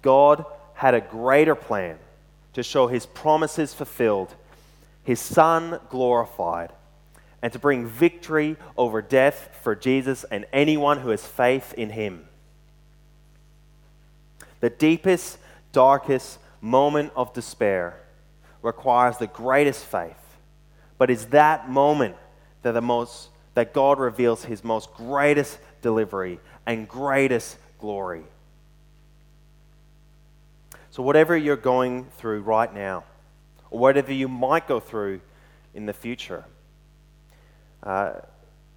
God 0.01 0.43
had 0.73 0.95
a 0.95 0.99
greater 0.99 1.53
plan 1.53 1.99
to 2.53 2.63
show 2.63 2.87
his 2.87 3.05
promises 3.05 3.71
fulfilled, 3.71 4.33
his 5.03 5.19
son 5.19 5.79
glorified, 5.91 6.71
and 7.43 7.53
to 7.53 7.59
bring 7.59 7.85
victory 7.85 8.57
over 8.75 8.99
death 8.99 9.59
for 9.61 9.75
Jesus 9.75 10.23
and 10.31 10.47
anyone 10.51 10.97
who 10.97 11.09
has 11.09 11.23
faith 11.23 11.71
in 11.75 11.91
him. 11.91 12.25
The 14.59 14.71
deepest, 14.71 15.37
darkest 15.71 16.39
moment 16.61 17.11
of 17.15 17.31
despair 17.35 18.01
requires 18.63 19.19
the 19.19 19.27
greatest 19.27 19.85
faith, 19.85 20.17
but 20.97 21.11
it's 21.11 21.25
that 21.25 21.69
moment 21.69 22.15
that, 22.61 22.73
the 22.73 22.81
most, 22.81 23.29
that 23.53 23.73
God 23.73 23.99
reveals 23.99 24.45
his 24.45 24.63
most 24.63 24.93
greatest 24.93 25.57
delivery 25.81 26.39
and 26.65 26.87
greatest 26.87 27.57
glory. 27.79 28.23
So, 30.91 31.03
whatever 31.03 31.37
you're 31.37 31.55
going 31.55 32.05
through 32.17 32.41
right 32.41 32.73
now, 32.73 33.03
or 33.71 33.79
whatever 33.79 34.11
you 34.11 34.27
might 34.27 34.67
go 34.67 34.79
through 34.79 35.21
in 35.73 35.85
the 35.85 35.93
future, 35.93 36.43
uh, 37.83 38.13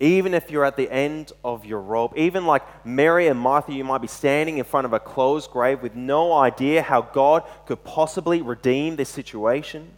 even 0.03 0.35
if 0.35 0.51
you're 0.51 0.65
at 0.65 0.77
the 0.77 0.91
end 0.91 1.33
of 1.45 1.65
your 1.65 1.81
rope, 1.81 2.13
even 2.17 2.45
like 2.45 2.63
Mary 2.85 3.29
and 3.29 3.39
Martha, 3.39 3.73
you 3.73 3.85
might 3.85 4.03
be 4.03 4.09
standing 4.09 4.59
in 4.59 4.65
front 4.65 4.85
of 4.85 4.93
a 4.93 4.99
closed 4.99 5.51
grave 5.51 5.81
with 5.81 5.95
no 5.95 6.33
idea 6.33 6.83
how 6.83 7.03
God 7.03 7.45
could 7.67 7.85
possibly 7.85 8.43
redeem 8.43 8.97
this 8.97 9.09
situation. 9.09 9.91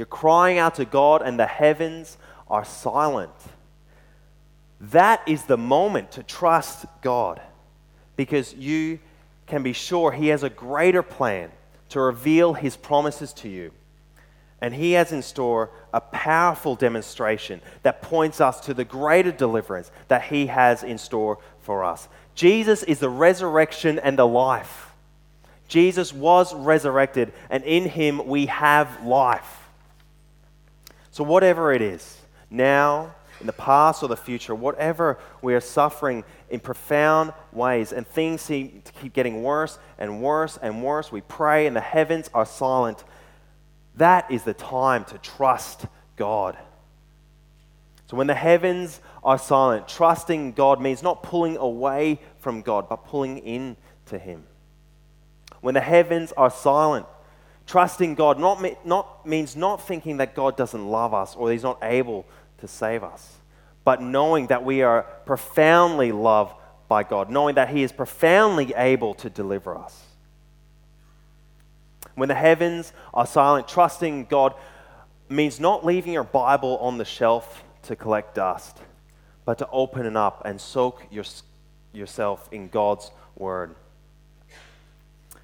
You're 0.00 0.06
crying 0.06 0.56
out 0.56 0.76
to 0.76 0.86
God, 0.86 1.20
and 1.20 1.38
the 1.38 1.44
heavens 1.44 2.16
are 2.48 2.64
silent. 2.64 3.34
That 4.80 5.20
is 5.26 5.44
the 5.44 5.58
moment 5.58 6.12
to 6.12 6.22
trust 6.22 6.86
God 7.02 7.38
because 8.16 8.54
you 8.54 8.98
can 9.46 9.62
be 9.62 9.74
sure 9.74 10.10
He 10.10 10.28
has 10.28 10.42
a 10.42 10.48
greater 10.48 11.02
plan 11.02 11.50
to 11.90 12.00
reveal 12.00 12.54
His 12.54 12.78
promises 12.78 13.34
to 13.34 13.50
you. 13.50 13.72
And 14.62 14.72
He 14.72 14.92
has 14.92 15.12
in 15.12 15.20
store 15.20 15.68
a 15.92 16.00
powerful 16.00 16.76
demonstration 16.76 17.60
that 17.82 18.00
points 18.00 18.40
us 18.40 18.58
to 18.60 18.72
the 18.72 18.86
greater 18.86 19.32
deliverance 19.32 19.90
that 20.08 20.22
He 20.22 20.46
has 20.46 20.82
in 20.82 20.96
store 20.96 21.40
for 21.60 21.84
us. 21.84 22.08
Jesus 22.34 22.82
is 22.84 23.00
the 23.00 23.10
resurrection 23.10 23.98
and 23.98 24.18
the 24.18 24.26
life. 24.26 24.92
Jesus 25.68 26.10
was 26.10 26.54
resurrected, 26.54 27.34
and 27.50 27.62
in 27.64 27.84
Him 27.84 28.26
we 28.26 28.46
have 28.46 29.04
life. 29.04 29.58
So, 31.10 31.24
whatever 31.24 31.72
it 31.72 31.82
is, 31.82 32.20
now 32.50 33.14
in 33.40 33.46
the 33.46 33.52
past 33.52 34.02
or 34.02 34.08
the 34.08 34.16
future, 34.16 34.54
whatever 34.54 35.18
we 35.42 35.54
are 35.54 35.60
suffering 35.60 36.24
in 36.50 36.60
profound 36.60 37.32
ways, 37.52 37.92
and 37.92 38.06
things 38.06 38.42
seem 38.42 38.82
to 38.84 38.92
keep 38.92 39.12
getting 39.12 39.42
worse 39.42 39.78
and 39.98 40.22
worse 40.22 40.58
and 40.60 40.82
worse, 40.82 41.10
we 41.10 41.22
pray 41.22 41.66
and 41.66 41.74
the 41.74 41.80
heavens 41.80 42.28
are 42.34 42.46
silent. 42.46 43.02
That 43.96 44.30
is 44.30 44.44
the 44.44 44.54
time 44.54 45.04
to 45.06 45.18
trust 45.18 45.86
God. 46.16 46.56
So 48.06 48.16
when 48.16 48.26
the 48.26 48.34
heavens 48.34 49.00
are 49.22 49.38
silent, 49.38 49.88
trusting 49.88 50.52
God 50.52 50.80
means 50.80 51.02
not 51.02 51.22
pulling 51.22 51.56
away 51.56 52.20
from 52.38 52.60
God, 52.60 52.88
but 52.88 53.04
pulling 53.04 53.38
in 53.38 53.76
to 54.06 54.18
Him. 54.18 54.44
When 55.60 55.74
the 55.74 55.80
heavens 55.80 56.32
are 56.36 56.50
silent, 56.50 57.06
trusting 57.70 58.16
God 58.16 58.40
not, 58.40 58.84
not, 58.84 59.24
means 59.24 59.54
not 59.54 59.80
thinking 59.86 60.16
that 60.16 60.34
God 60.34 60.56
doesn't 60.56 60.88
love 60.88 61.14
us 61.14 61.36
or 61.36 61.52
He's 61.52 61.62
not 61.62 61.78
able 61.82 62.26
to 62.58 62.66
save 62.66 63.04
us, 63.04 63.36
but 63.84 64.02
knowing 64.02 64.48
that 64.48 64.64
we 64.64 64.82
are 64.82 65.04
profoundly 65.24 66.10
loved 66.10 66.52
by 66.88 67.04
God, 67.04 67.30
knowing 67.30 67.54
that 67.54 67.68
He 67.68 67.84
is 67.84 67.92
profoundly 67.92 68.74
able 68.76 69.14
to 69.14 69.30
deliver 69.30 69.78
us. 69.78 70.02
When 72.16 72.28
the 72.28 72.34
heavens 72.34 72.92
are 73.14 73.24
silent, 73.24 73.68
trusting 73.68 74.24
God 74.24 74.54
means 75.28 75.60
not 75.60 75.86
leaving 75.86 76.12
your 76.12 76.24
Bible 76.24 76.76
on 76.78 76.98
the 76.98 77.04
shelf 77.04 77.62
to 77.82 77.94
collect 77.94 78.34
dust, 78.34 78.78
but 79.44 79.58
to 79.58 79.68
open 79.70 80.06
it 80.06 80.16
up 80.16 80.42
and 80.44 80.60
soak 80.60 81.06
your, 81.08 81.24
yourself 81.92 82.48
in 82.50 82.66
God's 82.66 83.12
Word. 83.36 83.76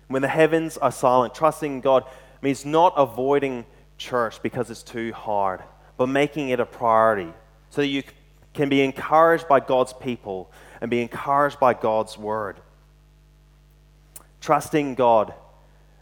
When 0.09 0.23
the 0.23 0.29
heavens 0.29 0.79
are 0.79 0.93
silent, 0.93 1.35
trusting 1.35 1.81
God 1.81 2.05
means 2.41 2.65
not 2.65 2.95
avoiding 2.97 3.67
church 3.99 4.43
because 4.43 4.71
it's 4.71 4.83
too 4.83 5.13
hard, 5.13 5.63
but 5.97 6.07
making 6.07 6.51
it 6.51 6.61
a 6.61 6.67
priority 6.67 7.33
so 7.71 7.81
that 7.81 7.89
you 7.89 8.03
can 8.55 8.69
be 8.69 8.83
encouraged 8.83 9.49
by 9.49 9.61
God's 9.61 9.93
people 9.93 10.51
and 10.81 10.91
be 10.91 11.03
encouraged 11.03 11.59
by 11.59 11.75
God's 11.75 12.17
Word. 12.17 12.61
Trusting 14.41 14.95
God 14.95 15.35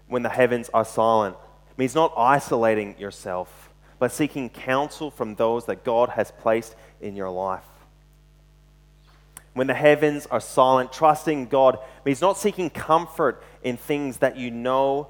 when 0.06 0.22
the 0.22 0.28
heavens 0.28 0.70
are 0.74 0.84
silent 0.84 1.36
means 1.76 1.94
not 1.94 2.12
isolating 2.16 2.98
yourself, 2.98 3.70
but 3.98 4.12
seeking 4.12 4.50
counsel 4.50 5.10
from 5.10 5.34
those 5.34 5.66
that 5.66 5.84
God 5.84 6.10
has 6.10 6.30
placed 6.30 6.76
in 7.00 7.16
your 7.16 7.30
life. 7.30 7.64
When 9.54 9.66
the 9.68 9.74
heavens 9.74 10.26
are 10.26 10.40
silent, 10.40 10.92
trusting 10.92 11.46
God 11.46 11.78
means 12.04 12.20
not 12.20 12.36
seeking 12.36 12.70
comfort 12.70 13.42
in 13.64 13.76
things 13.76 14.18
that 14.18 14.36
you 14.36 14.50
know 14.50 15.08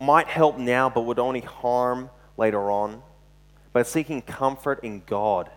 might 0.00 0.28
help 0.28 0.58
now 0.58 0.88
but 0.88 1.00
would 1.00 1.18
only 1.18 1.40
harm 1.40 2.10
later 2.36 2.70
on, 2.70 3.02
but 3.72 3.86
seeking 3.86 4.22
comfort 4.22 4.84
in 4.84 5.02
God. 5.06 5.50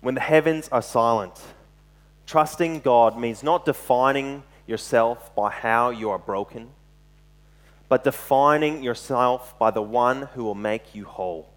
When 0.00 0.14
the 0.14 0.20
heavens 0.20 0.68
are 0.68 0.82
silent, 0.82 1.40
trusting 2.26 2.80
God 2.80 3.18
means 3.18 3.42
not 3.42 3.64
defining 3.64 4.44
yourself 4.66 5.34
by 5.34 5.50
how 5.50 5.90
you 5.90 6.10
are 6.10 6.18
broken, 6.18 6.68
but 7.88 8.04
defining 8.04 8.82
yourself 8.82 9.58
by 9.58 9.70
the 9.70 9.82
one 9.82 10.22
who 10.34 10.44
will 10.44 10.54
make 10.54 10.94
you 10.94 11.04
whole. 11.04 11.48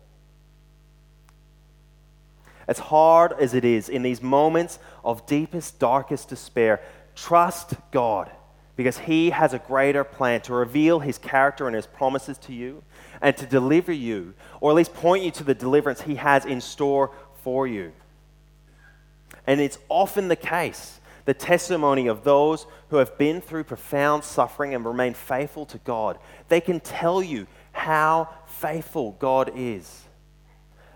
As 2.68 2.80
hard 2.80 3.34
as 3.34 3.54
it 3.54 3.66
is 3.66 3.90
in 3.90 4.02
these 4.02 4.22
moments 4.22 4.80
of 5.04 5.26
deepest, 5.26 5.78
darkest 5.78 6.30
despair, 6.30 6.82
trust 7.22 7.74
God 7.92 8.32
because 8.76 8.98
He 8.98 9.30
has 9.30 9.54
a 9.54 9.60
greater 9.60 10.04
plan 10.04 10.42
to 10.42 10.54
reveal 10.54 11.00
His 11.00 11.18
character 11.18 11.68
and 11.68 11.76
His 11.76 11.88
promises 11.88 12.38
to 12.40 12.54
you 12.54 12.84
and 13.22 13.36
to 13.38 13.46
deliver 13.46 13.92
you, 13.92 14.34
or 14.60 14.72
at 14.72 14.76
least 14.76 14.94
point 14.94 15.24
you 15.24 15.32
to 15.32 15.44
the 15.44 15.54
deliverance 15.54 16.02
He 16.02 16.16
has 16.16 16.46
in 16.46 16.62
store 16.62 17.12
for 17.44 17.68
you. 17.68 17.92
And 19.46 19.60
it's 19.62 19.78
often 19.90 20.28
the 20.28 20.36
case 20.36 21.00
the 21.26 21.34
testimony 21.36 22.08
of 22.08 22.24
those 22.24 22.66
who 22.90 22.98
have 22.98 23.16
been 23.18 23.42
through 23.42 23.64
profound 23.64 24.24
suffering 24.24 24.74
and 24.74 24.84
remain 24.84 25.14
faithful 25.14 25.68
to 25.68 25.78
God. 25.80 26.18
They 26.50 26.62
can 26.62 26.80
tell 26.80 27.22
you 27.22 27.46
how 27.72 28.30
faithful 28.48 29.16
God 29.20 29.52
is. 29.56 30.04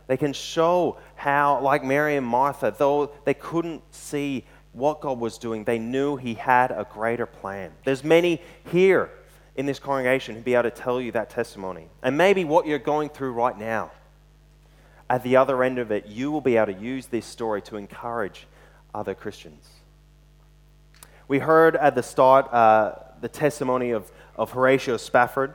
They 0.08 0.18
can 0.18 0.34
show 0.34 0.98
how, 1.16 1.62
like 1.62 1.84
Mary 1.84 2.16
and 2.16 2.26
Martha, 2.26 2.74
though 2.76 3.12
they 3.24 3.34
couldn't 3.34 3.82
see 3.94 4.46
what 4.76 5.00
God 5.00 5.20
was 5.20 5.38
doing, 5.38 5.64
they 5.64 5.80
knew 5.80 6.18
He 6.18 6.34
had 6.34 6.72
a 6.72 6.86
greater 6.92 7.26
plan. 7.26 7.72
There's 7.86 8.04
many 8.04 8.42
here 8.72 9.10
in 9.56 9.66
this 9.66 9.80
congregation 9.80 10.36
who'd 10.36 10.44
be 10.44 10.54
able 10.54 10.64
to 10.64 10.72
tell 10.72 11.00
you 11.00 11.14
that 11.14 11.30
testimony. 11.30 11.88
And 12.04 12.18
maybe 12.18 12.44
what 12.44 12.68
you're 12.68 12.78
going 12.78 13.10
through 13.10 13.32
right 13.32 13.58
now, 13.58 13.92
at 15.10 15.24
the 15.24 15.38
other 15.38 15.64
end 15.64 15.80
of 15.80 15.92
it, 15.92 16.08
you 16.08 16.30
will 16.30 16.42
be 16.42 16.58
able 16.58 16.74
to 16.74 16.80
use 16.80 17.08
this 17.08 17.26
story 17.26 17.62
to 17.64 17.78
encourage 17.78 18.48
other 18.94 19.14
Christians. 19.14 19.70
We 21.28 21.40
heard 21.40 21.76
at 21.76 21.96
the 21.96 22.04
start 22.04 22.54
uh, 22.54 22.96
the 23.22 23.30
testimony 23.30 23.92
of, 23.92 24.12
of 24.36 24.52
Horatio 24.52 24.98
Spafford, 24.98 25.54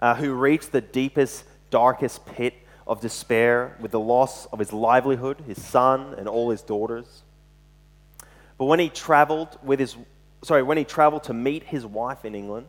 uh, 0.00 0.14
who 0.14 0.32
reached 0.34 0.70
the 0.70 0.80
deepest, 0.80 1.44
darkest 1.70 2.24
pit 2.26 2.54
of 2.86 3.00
despair 3.00 3.76
with 3.80 3.90
the 3.90 4.00
loss 4.00 4.46
of 4.46 4.58
his 4.58 4.72
livelihood, 4.72 5.42
his 5.46 5.60
son, 5.62 6.14
and 6.16 6.28
all 6.28 6.50
his 6.50 6.62
daughters. 6.62 7.22
But 8.58 8.64
when 8.64 8.80
he 8.80 8.88
traveled 8.88 9.56
with 9.62 9.78
his 9.78 9.96
sorry, 10.42 10.62
when 10.62 10.76
he 10.76 10.84
traveled 10.84 11.24
to 11.24 11.34
meet 11.34 11.64
his 11.64 11.86
wife 11.86 12.24
in 12.24 12.34
England, 12.34 12.66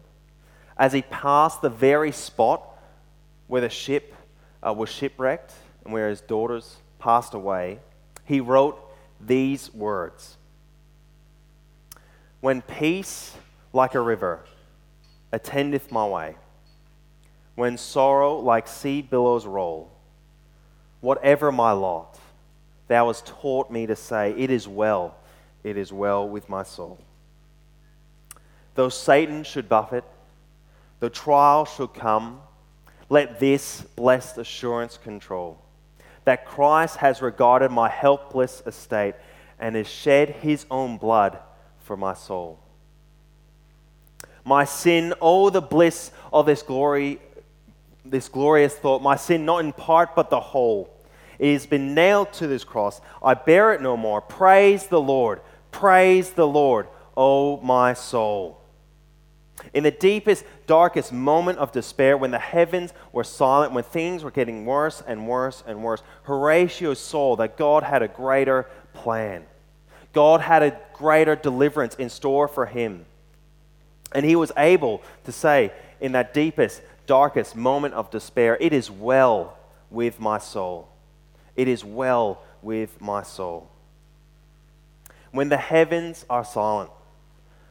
as 0.77 0.93
he 0.93 1.01
passed 1.01 1.61
the 1.61 1.69
very 1.69 2.11
spot 2.11 2.65
where 3.47 3.61
the 3.61 3.69
ship 3.69 4.13
uh, 4.65 4.73
was 4.73 4.89
shipwrecked 4.89 5.53
and 5.83 5.93
where 5.93 6.09
his 6.09 6.21
daughters 6.21 6.77
passed 6.99 7.33
away, 7.33 7.79
he 8.25 8.39
wrote 8.39 8.79
these 9.19 9.73
words. 9.73 10.37
When 12.41 12.61
peace 12.61 13.35
like 13.73 13.95
a 13.95 13.99
river 13.99 14.45
attendeth 15.31 15.91
my 15.91 16.05
way, 16.05 16.35
when 17.55 17.77
sorrow 17.77 18.37
like 18.37 18.67
sea 18.67 19.01
billows 19.01 19.45
roll, 19.45 19.91
whatever 21.01 21.51
my 21.51 21.71
lot, 21.71 22.17
thou 22.87 23.07
hast 23.07 23.25
taught 23.25 23.69
me 23.69 23.85
to 23.85 23.95
say, 23.95 24.33
It 24.37 24.49
is 24.49 24.67
well, 24.67 25.17
it 25.63 25.77
is 25.77 25.91
well 25.91 26.27
with 26.27 26.49
my 26.49 26.63
soul. 26.63 26.99
Though 28.75 28.89
Satan 28.89 29.43
should 29.43 29.67
buffet, 29.67 30.03
though 30.99 31.09
trial 31.09 31.65
should 31.65 31.93
come, 31.93 32.41
let 33.09 33.39
this 33.39 33.81
blessed 33.95 34.37
assurance 34.37 34.97
control 34.97 35.59
that 36.25 36.45
Christ 36.45 36.97
has 36.97 37.21
regarded 37.23 37.71
my 37.71 37.89
helpless 37.89 38.61
estate 38.67 39.15
and 39.59 39.75
has 39.75 39.87
shed 39.87 40.29
his 40.29 40.65
own 40.69 40.97
blood 40.97 41.39
for 41.79 41.97
my 41.97 42.13
soul. 42.13 42.59
My 44.45 44.63
sin, 44.65 45.13
oh, 45.21 45.49
the 45.49 45.61
bliss 45.61 46.11
of 46.31 46.45
this 46.45 46.61
glory, 46.61 47.19
this 48.05 48.29
glorious 48.29 48.75
thought, 48.75 49.01
my 49.01 49.15
sin 49.15 49.43
not 49.43 49.65
in 49.65 49.73
part 49.73 50.15
but 50.15 50.29
the 50.29 50.39
whole. 50.39 50.95
It 51.39 51.53
has 51.53 51.65
been 51.65 51.95
nailed 51.95 52.31
to 52.33 52.47
this 52.47 52.63
cross. 52.63 53.01
I 53.23 53.33
bear 53.33 53.73
it 53.73 53.81
no 53.81 53.97
more. 53.97 54.21
Praise 54.21 54.87
the 54.87 55.01
Lord. 55.01 55.41
Praise 55.71 56.31
the 56.31 56.47
Lord, 56.47 56.87
O 57.15 57.57
my 57.61 57.93
soul. 57.93 58.59
In 59.73 59.83
the 59.83 59.91
deepest, 59.91 60.45
darkest 60.67 61.11
moment 61.11 61.59
of 61.59 61.71
despair, 61.71 62.17
when 62.17 62.31
the 62.31 62.39
heavens 62.39 62.93
were 63.11 63.23
silent, 63.23 63.73
when 63.73 63.83
things 63.83 64.23
were 64.23 64.31
getting 64.31 64.65
worse 64.65 65.03
and 65.05 65.27
worse 65.27 65.63
and 65.67 65.83
worse, 65.83 66.01
Horatio 66.23 66.93
saw 66.93 67.35
that 67.35 67.57
God 67.57 67.83
had 67.83 68.01
a 68.01 68.07
greater 68.07 68.67
plan. 68.93 69.45
God 70.13 70.41
had 70.41 70.63
a 70.63 70.79
greater 70.93 71.35
deliverance 71.35 71.95
in 71.95 72.09
store 72.09 72.47
for 72.47 72.65
him. 72.65 73.05
And 74.13 74.25
he 74.25 74.35
was 74.35 74.51
able 74.57 75.03
to 75.25 75.31
say, 75.31 75.71
in 76.01 76.13
that 76.13 76.33
deepest, 76.33 76.81
darkest 77.05 77.55
moment 77.55 77.93
of 77.93 78.09
despair, 78.09 78.57
It 78.59 78.73
is 78.73 78.89
well 78.89 79.57
with 79.89 80.19
my 80.19 80.37
soul. 80.37 80.87
It 81.55 81.67
is 81.67 81.83
well 81.83 82.41
with 82.61 82.99
my 83.01 83.23
soul. 83.23 83.69
When 85.31 85.49
the 85.49 85.57
heavens 85.57 86.25
are 86.29 86.43
silent, 86.43 86.89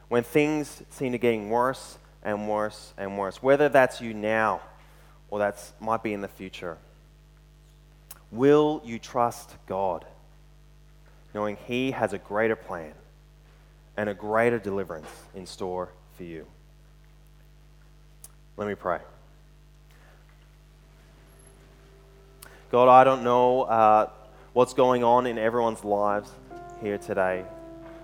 when 0.07 0.23
things 0.23 0.81
seem 0.89 1.11
to 1.11 1.17
be 1.17 1.21
getting 1.21 1.49
worse 1.49 1.97
and 2.23 2.49
worse 2.49 2.93
and 2.97 3.17
worse, 3.17 3.43
whether 3.43 3.69
that's 3.69 4.01
you 4.01 4.13
now 4.13 4.61
or 5.29 5.39
that 5.39 5.71
might 5.79 6.03
be 6.03 6.13
in 6.13 6.21
the 6.21 6.27
future, 6.27 6.77
will 8.31 8.81
you 8.85 8.97
trust 8.97 9.55
God? 9.67 10.05
knowing 11.33 11.57
He 11.67 11.91
has 11.91 12.13
a 12.13 12.17
greater 12.17 12.55
plan 12.55 12.93
and 13.97 14.09
a 14.09 14.13
greater 14.13 14.59
deliverance 14.59 15.09
in 15.35 15.45
store 15.45 15.89
for 16.15 16.23
you. 16.23 16.45
Let 18.57 18.67
me 18.67 18.75
pray. 18.75 18.99
God, 22.71 22.87
I 22.87 23.03
don't 23.03 23.23
know 23.23 23.63
uh, 23.63 24.09
what's 24.53 24.73
going 24.73 25.03
on 25.03 25.25
in 25.25 25.37
everyone's 25.37 25.83
lives 25.83 26.29
here 26.81 26.97
today, 26.97 27.45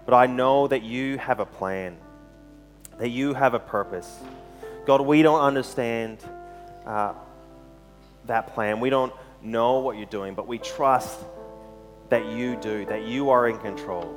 but 0.06 0.14
I 0.14 0.28
know 0.28 0.68
that 0.68 0.84
you 0.84 1.18
have 1.18 1.40
a 1.40 1.46
plan, 1.46 1.98
that 3.00 3.10
you 3.10 3.34
have 3.34 3.54
a 3.54 3.60
purpose. 3.60 4.20
God, 4.86 5.02
we 5.02 5.22
don't 5.22 5.42
understand 5.42 6.20
uh, 6.86 7.14
that 8.26 8.54
plan. 8.54 8.80
We 8.80 8.90
don't 8.90 9.14
know 9.42 9.80
what 9.80 9.98
you're 9.98 10.06
doing, 10.06 10.36
but 10.36 10.48
we 10.48 10.58
trust 10.58 11.20
that 12.10 12.26
you 12.28 12.56
do, 12.56 12.86
that 12.86 13.04
you 13.04 13.30
are 13.32 13.50
in 13.50 13.58
control. 13.58 14.16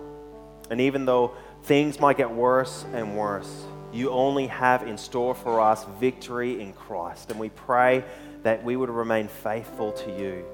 And 0.70 0.80
even 0.80 1.06
though 1.06 1.32
things 1.62 1.98
might 1.98 2.16
get 2.16 2.30
worse 2.30 2.84
and 2.92 3.16
worse, 3.16 3.64
you 3.92 4.10
only 4.10 4.46
have 4.48 4.86
in 4.86 4.98
store 4.98 5.34
for 5.34 5.60
us 5.60 5.84
victory 5.98 6.60
in 6.60 6.72
Christ. 6.74 7.30
And 7.30 7.40
we 7.40 7.48
pray 7.48 8.04
that 8.42 8.62
we 8.62 8.76
would 8.76 8.90
remain 8.90 9.28
faithful 9.28 9.92
to 9.92 10.10
you, 10.10 10.44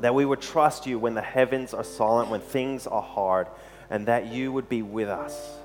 that 0.00 0.14
we 0.14 0.24
would 0.24 0.40
trust 0.40 0.86
you 0.86 0.98
when 0.98 1.14
the 1.14 1.22
heavens 1.22 1.74
are 1.74 1.84
silent, 1.84 2.30
when 2.30 2.40
things 2.40 2.86
are 2.86 3.02
hard, 3.02 3.46
and 3.88 4.06
that 4.06 4.26
you 4.26 4.52
would 4.52 4.68
be 4.68 4.82
with 4.82 5.08
us. 5.08 5.58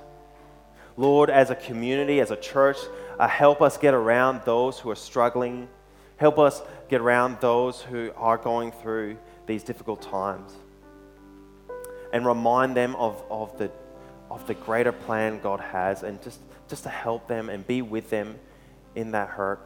Lord, 0.96 1.28
as 1.28 1.50
a 1.50 1.54
community, 1.54 2.20
as 2.20 2.30
a 2.30 2.36
church, 2.36 2.78
uh, 3.18 3.28
help 3.28 3.60
us 3.60 3.76
get 3.76 3.94
around 3.94 4.42
those 4.44 4.78
who 4.78 4.90
are 4.90 4.96
struggling. 4.96 5.68
Help 6.16 6.38
us 6.38 6.62
get 6.88 7.00
around 7.00 7.38
those 7.40 7.82
who 7.82 8.10
are 8.16 8.38
going 8.38 8.72
through 8.72 9.18
these 9.46 9.62
difficult 9.62 10.00
times. 10.00 10.52
And 12.12 12.24
remind 12.24 12.76
them 12.76 12.96
of, 12.96 13.22
of, 13.30 13.56
the, 13.58 13.70
of 14.30 14.46
the 14.46 14.54
greater 14.54 14.92
plan 14.92 15.40
God 15.40 15.60
has 15.60 16.02
and 16.02 16.22
just, 16.22 16.40
just 16.68 16.84
to 16.84 16.88
help 16.88 17.28
them 17.28 17.50
and 17.50 17.66
be 17.66 17.82
with 17.82 18.08
them 18.08 18.38
in 18.94 19.10
that 19.10 19.28
hurt. 19.28 19.60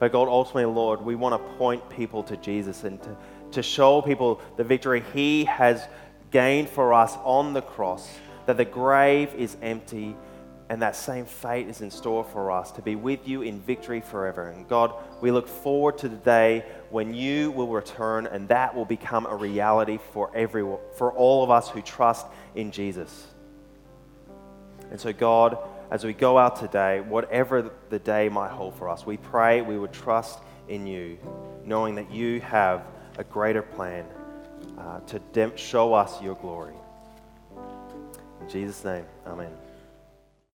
But 0.00 0.12
God, 0.12 0.28
ultimately, 0.28 0.64
Lord, 0.64 1.02
we 1.02 1.14
want 1.14 1.34
to 1.34 1.56
point 1.56 1.88
people 1.90 2.22
to 2.24 2.36
Jesus 2.38 2.84
and 2.84 3.00
to, 3.02 3.16
to 3.52 3.62
show 3.62 4.02
people 4.02 4.40
the 4.56 4.64
victory 4.64 5.04
He 5.12 5.44
has 5.44 5.86
gained 6.30 6.68
for 6.70 6.94
us 6.94 7.16
on 7.22 7.52
the 7.52 7.62
cross, 7.62 8.08
that 8.46 8.56
the 8.56 8.64
grave 8.64 9.32
is 9.34 9.56
empty 9.62 10.16
and 10.70 10.80
that 10.82 10.94
same 10.94 11.26
fate 11.26 11.68
is 11.68 11.80
in 11.80 11.90
store 11.90 12.22
for 12.22 12.50
us 12.50 12.70
to 12.70 12.80
be 12.80 12.94
with 12.94 13.26
you 13.26 13.42
in 13.42 13.60
victory 13.60 14.00
forever. 14.00 14.50
And 14.50 14.68
God, 14.68 14.94
we 15.20 15.32
look 15.32 15.48
forward 15.48 15.98
to 15.98 16.08
the 16.08 16.16
day 16.16 16.64
when 16.90 17.12
you 17.12 17.50
will 17.50 17.68
return 17.68 18.26
and 18.26 18.48
that 18.48 18.74
will 18.74 18.84
become 18.84 19.26
a 19.26 19.34
reality 19.34 19.98
for 20.12 20.30
everyone, 20.32 20.78
for 20.94 21.12
all 21.12 21.42
of 21.42 21.50
us 21.50 21.68
who 21.68 21.82
trust 21.82 22.24
in 22.54 22.70
Jesus. 22.70 23.26
And 24.92 25.00
so, 25.00 25.12
God, 25.12 25.58
as 25.90 26.04
we 26.04 26.12
go 26.12 26.38
out 26.38 26.56
today, 26.56 27.00
whatever 27.00 27.70
the 27.88 27.98
day 27.98 28.28
might 28.28 28.50
hold 28.50 28.74
for 28.76 28.88
us, 28.88 29.04
we 29.04 29.16
pray 29.16 29.60
we 29.60 29.78
would 29.78 29.92
trust 29.92 30.38
in 30.68 30.86
you, 30.86 31.18
knowing 31.64 31.96
that 31.96 32.10
you 32.12 32.40
have 32.40 32.86
a 33.18 33.24
greater 33.24 33.62
plan 33.62 34.06
uh, 34.78 35.00
to 35.00 35.18
dem- 35.32 35.56
show 35.56 35.92
us 35.92 36.22
your 36.22 36.36
glory. 36.36 36.74
In 38.40 38.48
Jesus' 38.48 38.84
name, 38.84 39.04
amen. 39.26 39.50